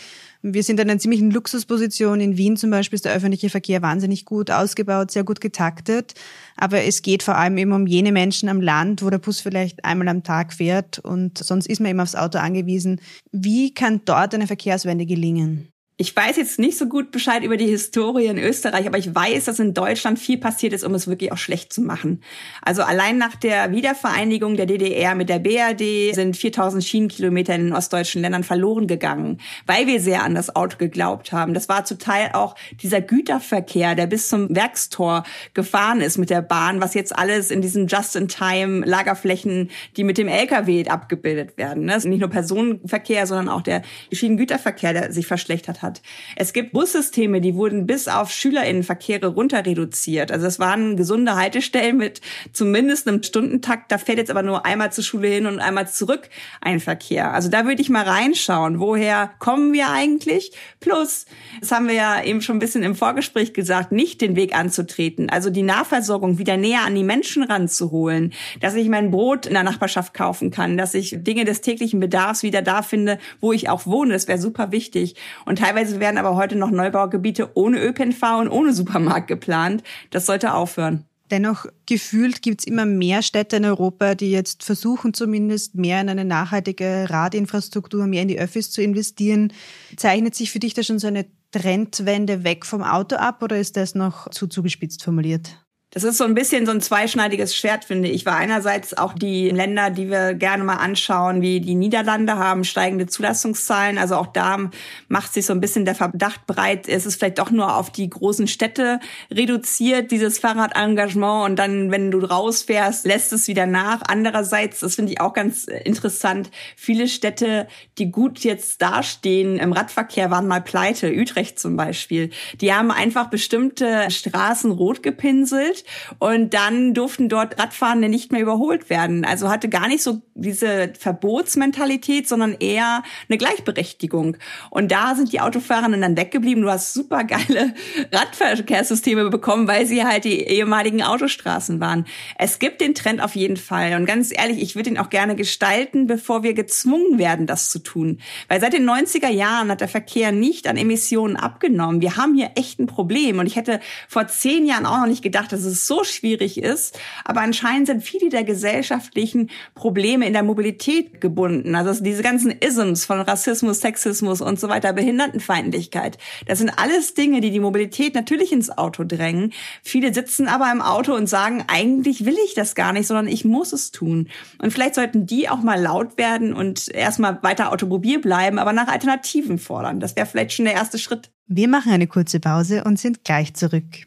Wir 0.47 0.63
sind 0.63 0.79
in 0.79 0.91
einer 0.91 0.99
ziemlichen 0.99 1.31
Luxusposition. 1.31 2.21
In 2.21 2.37
Wien 2.37 2.59
zum 2.59 2.69
Beispiel 2.71 2.97
ist 2.97 3.07
der 3.07 3.15
öffentliche 3.15 3.49
Verkehr 3.49 3.81
wahnsinnig 3.81 4.27
gut 4.27 4.51
ausgebaut, 4.51 5.11
sehr 5.11 5.25
gut 5.25 5.41
getaktet. 5.41 6.13
Aber 6.59 6.83
es 6.83 7.01
geht 7.01 7.23
vor 7.23 7.37
allem 7.37 7.57
eben 7.57 7.73
um 7.73 7.87
jene 7.87 8.13
Menschen 8.13 8.51
am 8.51 8.61
Land, 8.61 9.03
wo 9.03 9.09
der 9.09 9.17
Bus 9.17 9.41
vielleicht 9.41 9.83
einmal 9.87 10.09
am 10.09 10.23
Tag 10.23 10.53
fährt 10.53 10.99
und 10.99 11.39
sonst 11.39 11.67
ist 11.67 11.81
man 11.81 11.93
eben 11.93 12.01
aufs 12.01 12.15
Auto 12.15 12.37
angewiesen. 12.37 13.01
Wie 13.33 13.73
kann 13.73 14.03
dort 14.05 14.35
eine 14.35 14.47
Verkehrswende 14.47 15.07
gelingen? 15.07 15.74
Ich 15.97 16.17
weiß 16.17 16.39
jetzt 16.39 16.59
nicht 16.59 16.77
so 16.77 16.89
gut 16.89 17.13
Bescheid 17.13 17.45
über 17.45 17.57
die 17.57 17.69
Historie 17.69 18.27
in 18.27 18.37
Österreich, 18.37 18.89
aber 18.89 18.99
ich 18.99 19.15
weiß, 19.15 19.45
dass 19.45 19.61
in 19.61 19.75
Deutschland 19.75 20.19
viel 20.19 20.39
passiert 20.39 20.73
ist, 20.73 20.83
um 20.83 20.93
es 20.93 21.07
wirklich 21.07 21.31
auch 21.31 21.39
schlecht 21.39 21.73
zu 21.73 21.83
machen. 21.83 22.21
Also 22.63 22.83
allein 22.83 23.17
nach 23.17 23.37
der 23.37 23.71
Wiedervereinigung 23.71 24.57
der 24.57 24.67
DDR 24.67 25.15
mit 25.15 25.29
der 25.29 25.39
BRD 25.39 26.13
sind 26.13 26.37
4000 26.37 26.83
Schienenkilometer 26.83 27.55
in 27.55 27.67
den 27.67 27.73
ostdeutschen 27.73 28.23
Ländern 28.23 28.43
verloren 28.43 28.89
gegangen, 28.89 29.39
weil 29.67 29.87
wir 29.87 30.01
sehr 30.01 30.25
an 30.25 30.35
das 30.35 30.57
Auto 30.57 30.79
geglaubt 30.79 31.31
haben. 31.31 31.55
Das 31.55 31.69
war 31.69 31.85
zum 31.85 32.01
Teil 32.01 32.31
auch 32.33 32.57
dieser 32.83 33.01
Güterverkehr, 33.01 33.95
der 33.95 34.09
bis 34.09 34.29
zum 34.29 34.53
Werkstor 34.53 35.23
gefahren 35.55 36.01
ist 36.01 36.19
mit 36.19 36.29
der 36.29 36.43
Bahn, 36.43 36.81
was 36.81 36.95
jetzt 36.95 37.17
alles 37.17 37.53
in 37.53 37.63
diesen 37.63 37.87
Just-in-Time 37.87 38.85
Lagerflächen, 38.85 39.71
die 39.97 40.03
mit 40.03 40.19
dem 40.19 40.27
LKW 40.27 40.89
abgebildet 40.89 41.57
werden. 41.57 41.87
Das 41.87 41.99
ist 41.99 42.07
nicht 42.07 42.19
nur 42.19 42.31
Personenverkehr, 42.31 43.29
sondern 43.29 43.49
auch 43.49 43.63
der 43.63 43.83
Schienengüterverkehr, 44.11 44.93
der 44.93 45.13
sich 45.13 45.29
verschlechtert 45.29 45.83
hat 45.83 45.84
hat. 45.85 46.03
Es 46.35 46.53
gibt 46.53 46.73
Bussysteme, 46.73 47.41
die 47.41 47.55
wurden 47.55 47.87
bis 47.87 48.09
auf 48.09 48.33
Schülerinnenverkehre 48.33 49.29
runter 49.29 49.65
reduziert. 49.65 50.33
Also 50.33 50.47
es 50.47 50.59
waren 50.59 50.97
gesunde 50.97 51.37
Haltestellen 51.37 51.99
mit 51.99 52.21
zumindest 52.53 53.07
einem 53.07 53.23
Stundentakt. 53.23 53.93
Da 53.93 53.99
fährt 53.99 54.19
jetzt 54.19 54.31
aber 54.31 54.43
nur 54.43 54.67
einmal 54.67 54.93
zur 54.93 55.05
Schule 55.05 55.29
hin 55.29 55.47
und 55.47 55.61
einmal 55.61 55.89
zurück 55.89 56.29
ein 56.61 56.81
Verkehr. 56.81 57.33
Also 57.33 57.49
da 57.49 57.67
würde 57.67 57.83
ich 57.83 57.91
mal 57.91 58.05
reinschauen. 58.05 58.81
Woher 58.81 59.31
kommen 59.39 59.73
wir 59.73 59.91
eigentlich? 59.91 60.53
Plus, 60.81 61.27
das 61.61 61.71
haben 61.71 61.87
wir 61.87 61.95
ja 61.95 62.23
eben 62.25 62.41
schon 62.41 62.57
ein 62.57 62.61
bisschen 62.61 62.83
im 62.83 62.97
Vorgespräch 62.97 63.53
gesagt, 63.53 63.93
nicht 63.93 64.21
den 64.21 64.35
Weg 64.37 64.57
anzutreten. 64.57 65.31
Also 65.31 65.51
die 65.51 65.63
Nahversorgung 65.63 66.39
wieder 66.39 66.57
näher 66.57 66.85
an 66.85 66.95
die 66.95 67.05
Menschen 67.05 67.45
ranzuholen. 67.45 68.33
Dass 68.61 68.75
ich 68.75 68.89
mein 68.89 69.11
Brot 69.11 69.47
in 69.47 69.53
der 69.53 69.63
Nachbarschaft 69.63 70.15
kaufen 70.15 70.51
kann. 70.51 70.77
Dass 70.79 70.95
ich 70.95 71.17
Dinge 71.19 71.45
des 71.45 71.61
täglichen 71.61 72.01
Bedarfs 72.01 72.43
wieder 72.43 72.63
da 72.63 72.83
finde, 72.83 73.19
wo 73.41 73.53
ich 73.53 73.69
auch 73.69 73.87
wohne. 73.87 74.15
Das 74.15 74.29
wäre 74.29 74.39
super 74.39 74.73
wichtig. 74.73 75.15
Und 75.45 75.59
teilweise 75.59 75.74
Teilweise 75.75 75.99
werden 75.99 76.19
aber 76.19 76.37
heute 76.37 76.55
noch 76.55 76.71
Neubaugebiete 76.71 77.51
ohne 77.55 77.83
ÖPNV 77.83 78.23
und 78.39 78.49
ohne 78.49 78.73
Supermarkt 78.73 79.27
geplant. 79.27 79.83
Das 80.11 80.25
sollte 80.25 80.55
aufhören. 80.55 81.05
Dennoch 81.33 81.67
gefühlt 81.87 82.43
gibt 82.43 82.61
es 82.61 82.67
immer 82.69 82.87
mehr 82.87 83.23
Städte 83.23 83.57
in 83.57 83.65
Europa, 83.65 84.15
die 84.15 84.31
jetzt 84.31 84.63
versuchen 84.63 85.15
zumindest 85.15 85.75
mehr 85.75 86.01
in 86.01 86.09
eine 86.09 86.25
nachhaltige 86.25 87.07
Radinfrastruktur, 87.11 88.07
mehr 88.07 88.23
in 88.23 88.29
die 88.29 88.39
Öffis 88.39 88.71
zu 88.71 88.83
investieren. 88.83 89.53
Zeichnet 89.97 90.37
sich 90.37 90.53
für 90.53 90.61
dich 90.61 90.75
da 90.75 90.85
schon 90.85 91.01
so 91.01 91.09
eine 91.09 91.27
Trendwende 91.51 92.45
weg 92.45 92.67
vom 92.67 92.85
Auto 92.85 93.17
ab 93.17 93.43
oder 93.43 93.59
ist 93.59 93.77
das 93.77 93.97
noch 93.97 94.31
zu 94.31 94.47
zugespitzt 94.47 95.03
formuliert? 95.03 95.64
Das 95.95 96.03
ist 96.03 96.19
so 96.19 96.25
ein 96.25 96.35
bisschen 96.35 96.67
so 96.67 96.73
ein 96.73 96.81
zweischneidiges 96.81 97.55
Schwert, 97.55 97.85
finde 97.85 98.09
ich. 98.09 98.27
Weil 98.27 98.35
einerseits 98.35 98.99
auch 98.99 99.13
die 99.13 99.49
Länder, 99.51 99.91
die 99.91 100.11
wir 100.11 100.35
gerne 100.35 100.65
mal 100.65 100.79
anschauen, 100.79 101.41
wie 101.41 101.61
die 101.61 101.77
Niederlande 101.77 102.37
haben 102.37 102.65
steigende 102.65 103.07
Zulassungszahlen. 103.07 103.97
Also 103.97 104.17
auch 104.17 104.27
da 104.27 104.59
macht 105.07 105.33
sich 105.33 105.47
so 105.47 105.53
ein 105.53 105.61
bisschen 105.61 105.85
der 105.85 105.95
Verdacht 105.95 106.49
breit, 106.49 106.89
es 106.89 107.07
ist 107.07 107.21
vielleicht 107.21 107.39
doch 107.39 107.53
nur 107.53 107.77
auf 107.77 107.91
die 107.91 108.11
großen 108.11 108.49
Städte 108.49 108.99
reduziert, 109.31 110.11
dieses 110.11 110.41
Fahrradengagement. 110.41 111.49
Und 111.49 111.57
dann, 111.61 111.93
wenn 111.93 112.11
du 112.11 112.19
rausfährst, 112.19 113.07
lässt 113.07 113.33
es 113.33 113.47
wieder 113.47 113.67
nach. 113.67 114.03
Andererseits, 114.09 114.81
das 114.81 114.97
finde 114.97 115.13
ich 115.13 115.21
auch 115.21 115.33
ganz 115.33 115.65
interessant, 115.65 116.51
viele 116.75 117.07
Städte, 117.07 117.69
die 117.99 118.11
gut 118.11 118.41
jetzt 118.41 118.83
dastehen 118.83 119.61
im 119.61 119.73
Radverkehr, 119.73 120.33
waren 120.33 120.49
mal 120.49 120.61
pleite. 120.61 121.13
Utrecht 121.15 121.61
zum 121.61 121.77
Beispiel. 121.77 122.31
Die 122.61 122.73
haben 122.73 122.91
einfach 122.91 123.31
bestimmte 123.31 124.11
Straßen 124.11 124.73
rot 124.73 125.05
gepinselt 125.05 125.84
und 126.19 126.55
dann 126.55 126.95
durften 126.95 127.29
dort 127.29 127.59
Radfahrende 127.59 128.09
nicht 128.09 128.33
mehr 128.33 128.41
überholt 128.41 128.91
werden. 128.91 129.25
Also 129.25 129.49
hatte 129.49 129.69
gar 129.69 129.89
nicht 129.89 130.03
so 130.03 130.23
diese 130.35 130.93
Verbotsmentalität, 130.99 132.29
sondern 132.29 132.55
eher 132.59 133.03
eine 133.29 133.39
Gleichberechtigung. 133.39 134.37
Und 134.71 134.91
da 134.91 135.15
sind 135.15 135.33
die 135.33 135.41
Autofahrerinnen 135.41 136.01
dann 136.01 136.17
weggeblieben. 136.17 136.63
Du 136.63 136.71
hast 136.71 136.93
super 136.93 137.25
geile 137.25 137.75
Radverkehrssysteme 138.13 139.31
bekommen, 139.31 139.69
weil 139.69 139.87
sie 139.87 140.05
halt 140.05 140.25
die 140.25 140.41
ehemaligen 140.41 141.03
Autostraßen 141.03 141.81
waren. 141.81 142.07
Es 142.39 142.59
gibt 142.59 142.81
den 142.81 142.95
Trend 142.95 143.23
auf 143.23 143.37
jeden 143.37 143.57
Fall. 143.57 143.95
Und 143.95 144.07
ganz 144.07 144.33
ehrlich, 144.37 144.61
ich 144.61 144.77
würde 144.77 144.91
ihn 144.91 144.99
auch 144.99 145.11
gerne 145.11 145.37
gestalten, 145.37 146.07
bevor 146.07 146.43
wir 146.43 146.55
gezwungen 146.55 147.19
werden, 147.19 147.47
das 147.47 147.71
zu 147.71 147.79
tun. 147.79 148.21
Weil 148.49 148.61
seit 148.61 148.73
den 148.73 148.89
90er 148.89 149.31
Jahren 149.31 149.71
hat 149.71 149.81
der 149.81 149.89
Verkehr 149.89 150.33
nicht 150.33 150.67
an 150.67 150.77
Emissionen 150.77 151.37
abgenommen. 151.37 152.01
Wir 152.01 152.17
haben 152.17 152.35
hier 152.35 152.51
echt 152.57 152.81
ein 152.81 152.87
Problem. 152.87 153.39
Und 153.39 153.47
ich 153.47 153.57
hätte 153.57 153.81
vor 154.09 154.27
zehn 154.27 154.67
Jahren 154.67 154.87
auch 154.87 154.99
noch 154.99 155.07
nicht 155.07 155.23
gedacht, 155.23 155.53
dass 155.53 155.65
es 155.65 155.74
es 155.75 155.87
so 155.87 156.05
schwierig 156.05 156.59
ist. 156.59 156.99
Aber 157.25 157.41
anscheinend 157.41 157.87
sind 157.87 158.03
viele 158.03 158.31
der 158.31 158.45
gesellschaftlichen 158.45 159.51
Probleme 159.75 160.27
in 160.27 160.33
der 160.33 160.43
Mobilität 160.43 161.21
gebunden. 161.21 161.75
Also 161.75 162.03
diese 162.03 162.23
ganzen 162.23 162.51
Isms 162.51 163.05
von 163.05 163.21
Rassismus, 163.21 163.81
Sexismus 163.81 164.41
und 164.41 164.59
so 164.59 164.69
weiter, 164.69 164.93
Behindertenfeindlichkeit. 164.93 166.19
Das 166.47 166.59
sind 166.59 166.71
alles 166.71 167.15
Dinge, 167.15 167.41
die 167.41 167.51
die 167.51 167.61
Mobilität 167.61 168.15
natürlich 168.15 168.53
ins 168.53 168.71
Auto 168.71 169.05
drängen. 169.05 169.53
Viele 169.83 170.15
sitzen 170.15 170.49
aber 170.49 170.71
im 170.73 170.81
Auto 170.81 171.15
und 171.15 171.29
sagen, 171.29 171.65
eigentlich 171.69 172.25
will 172.25 172.37
ich 172.45 172.55
das 172.55 172.75
gar 172.75 172.93
nicht, 172.93 173.07
sondern 173.07 173.29
ich 173.29 173.45
muss 173.45 173.73
es 173.73 173.91
tun. 173.91 174.29
Und 174.59 174.73
vielleicht 174.73 174.95
sollten 174.95 175.27
die 175.27 175.49
auch 175.49 175.63
mal 175.63 175.81
laut 175.81 176.19
werden 176.19 176.55
und 176.55 176.89
erstmal 176.89 177.43
weiter 177.43 177.73
Automobil 177.73 178.19
bleiben, 178.19 178.59
aber 178.59 178.73
nach 178.73 178.89
Alternativen 178.89 179.59
fordern. 179.59 180.01
Das 180.01 180.17
wäre 180.17 180.27
vielleicht 180.27 180.53
schon 180.53 180.65
der 180.65 180.75
erste 180.75 180.99
Schritt. 180.99 181.31
Wir 181.47 181.69
machen 181.69 181.93
eine 181.93 182.07
kurze 182.07 182.41
Pause 182.41 182.85
und 182.85 182.99
sind 182.99 183.25
gleich 183.25 183.55
zurück. 183.55 184.07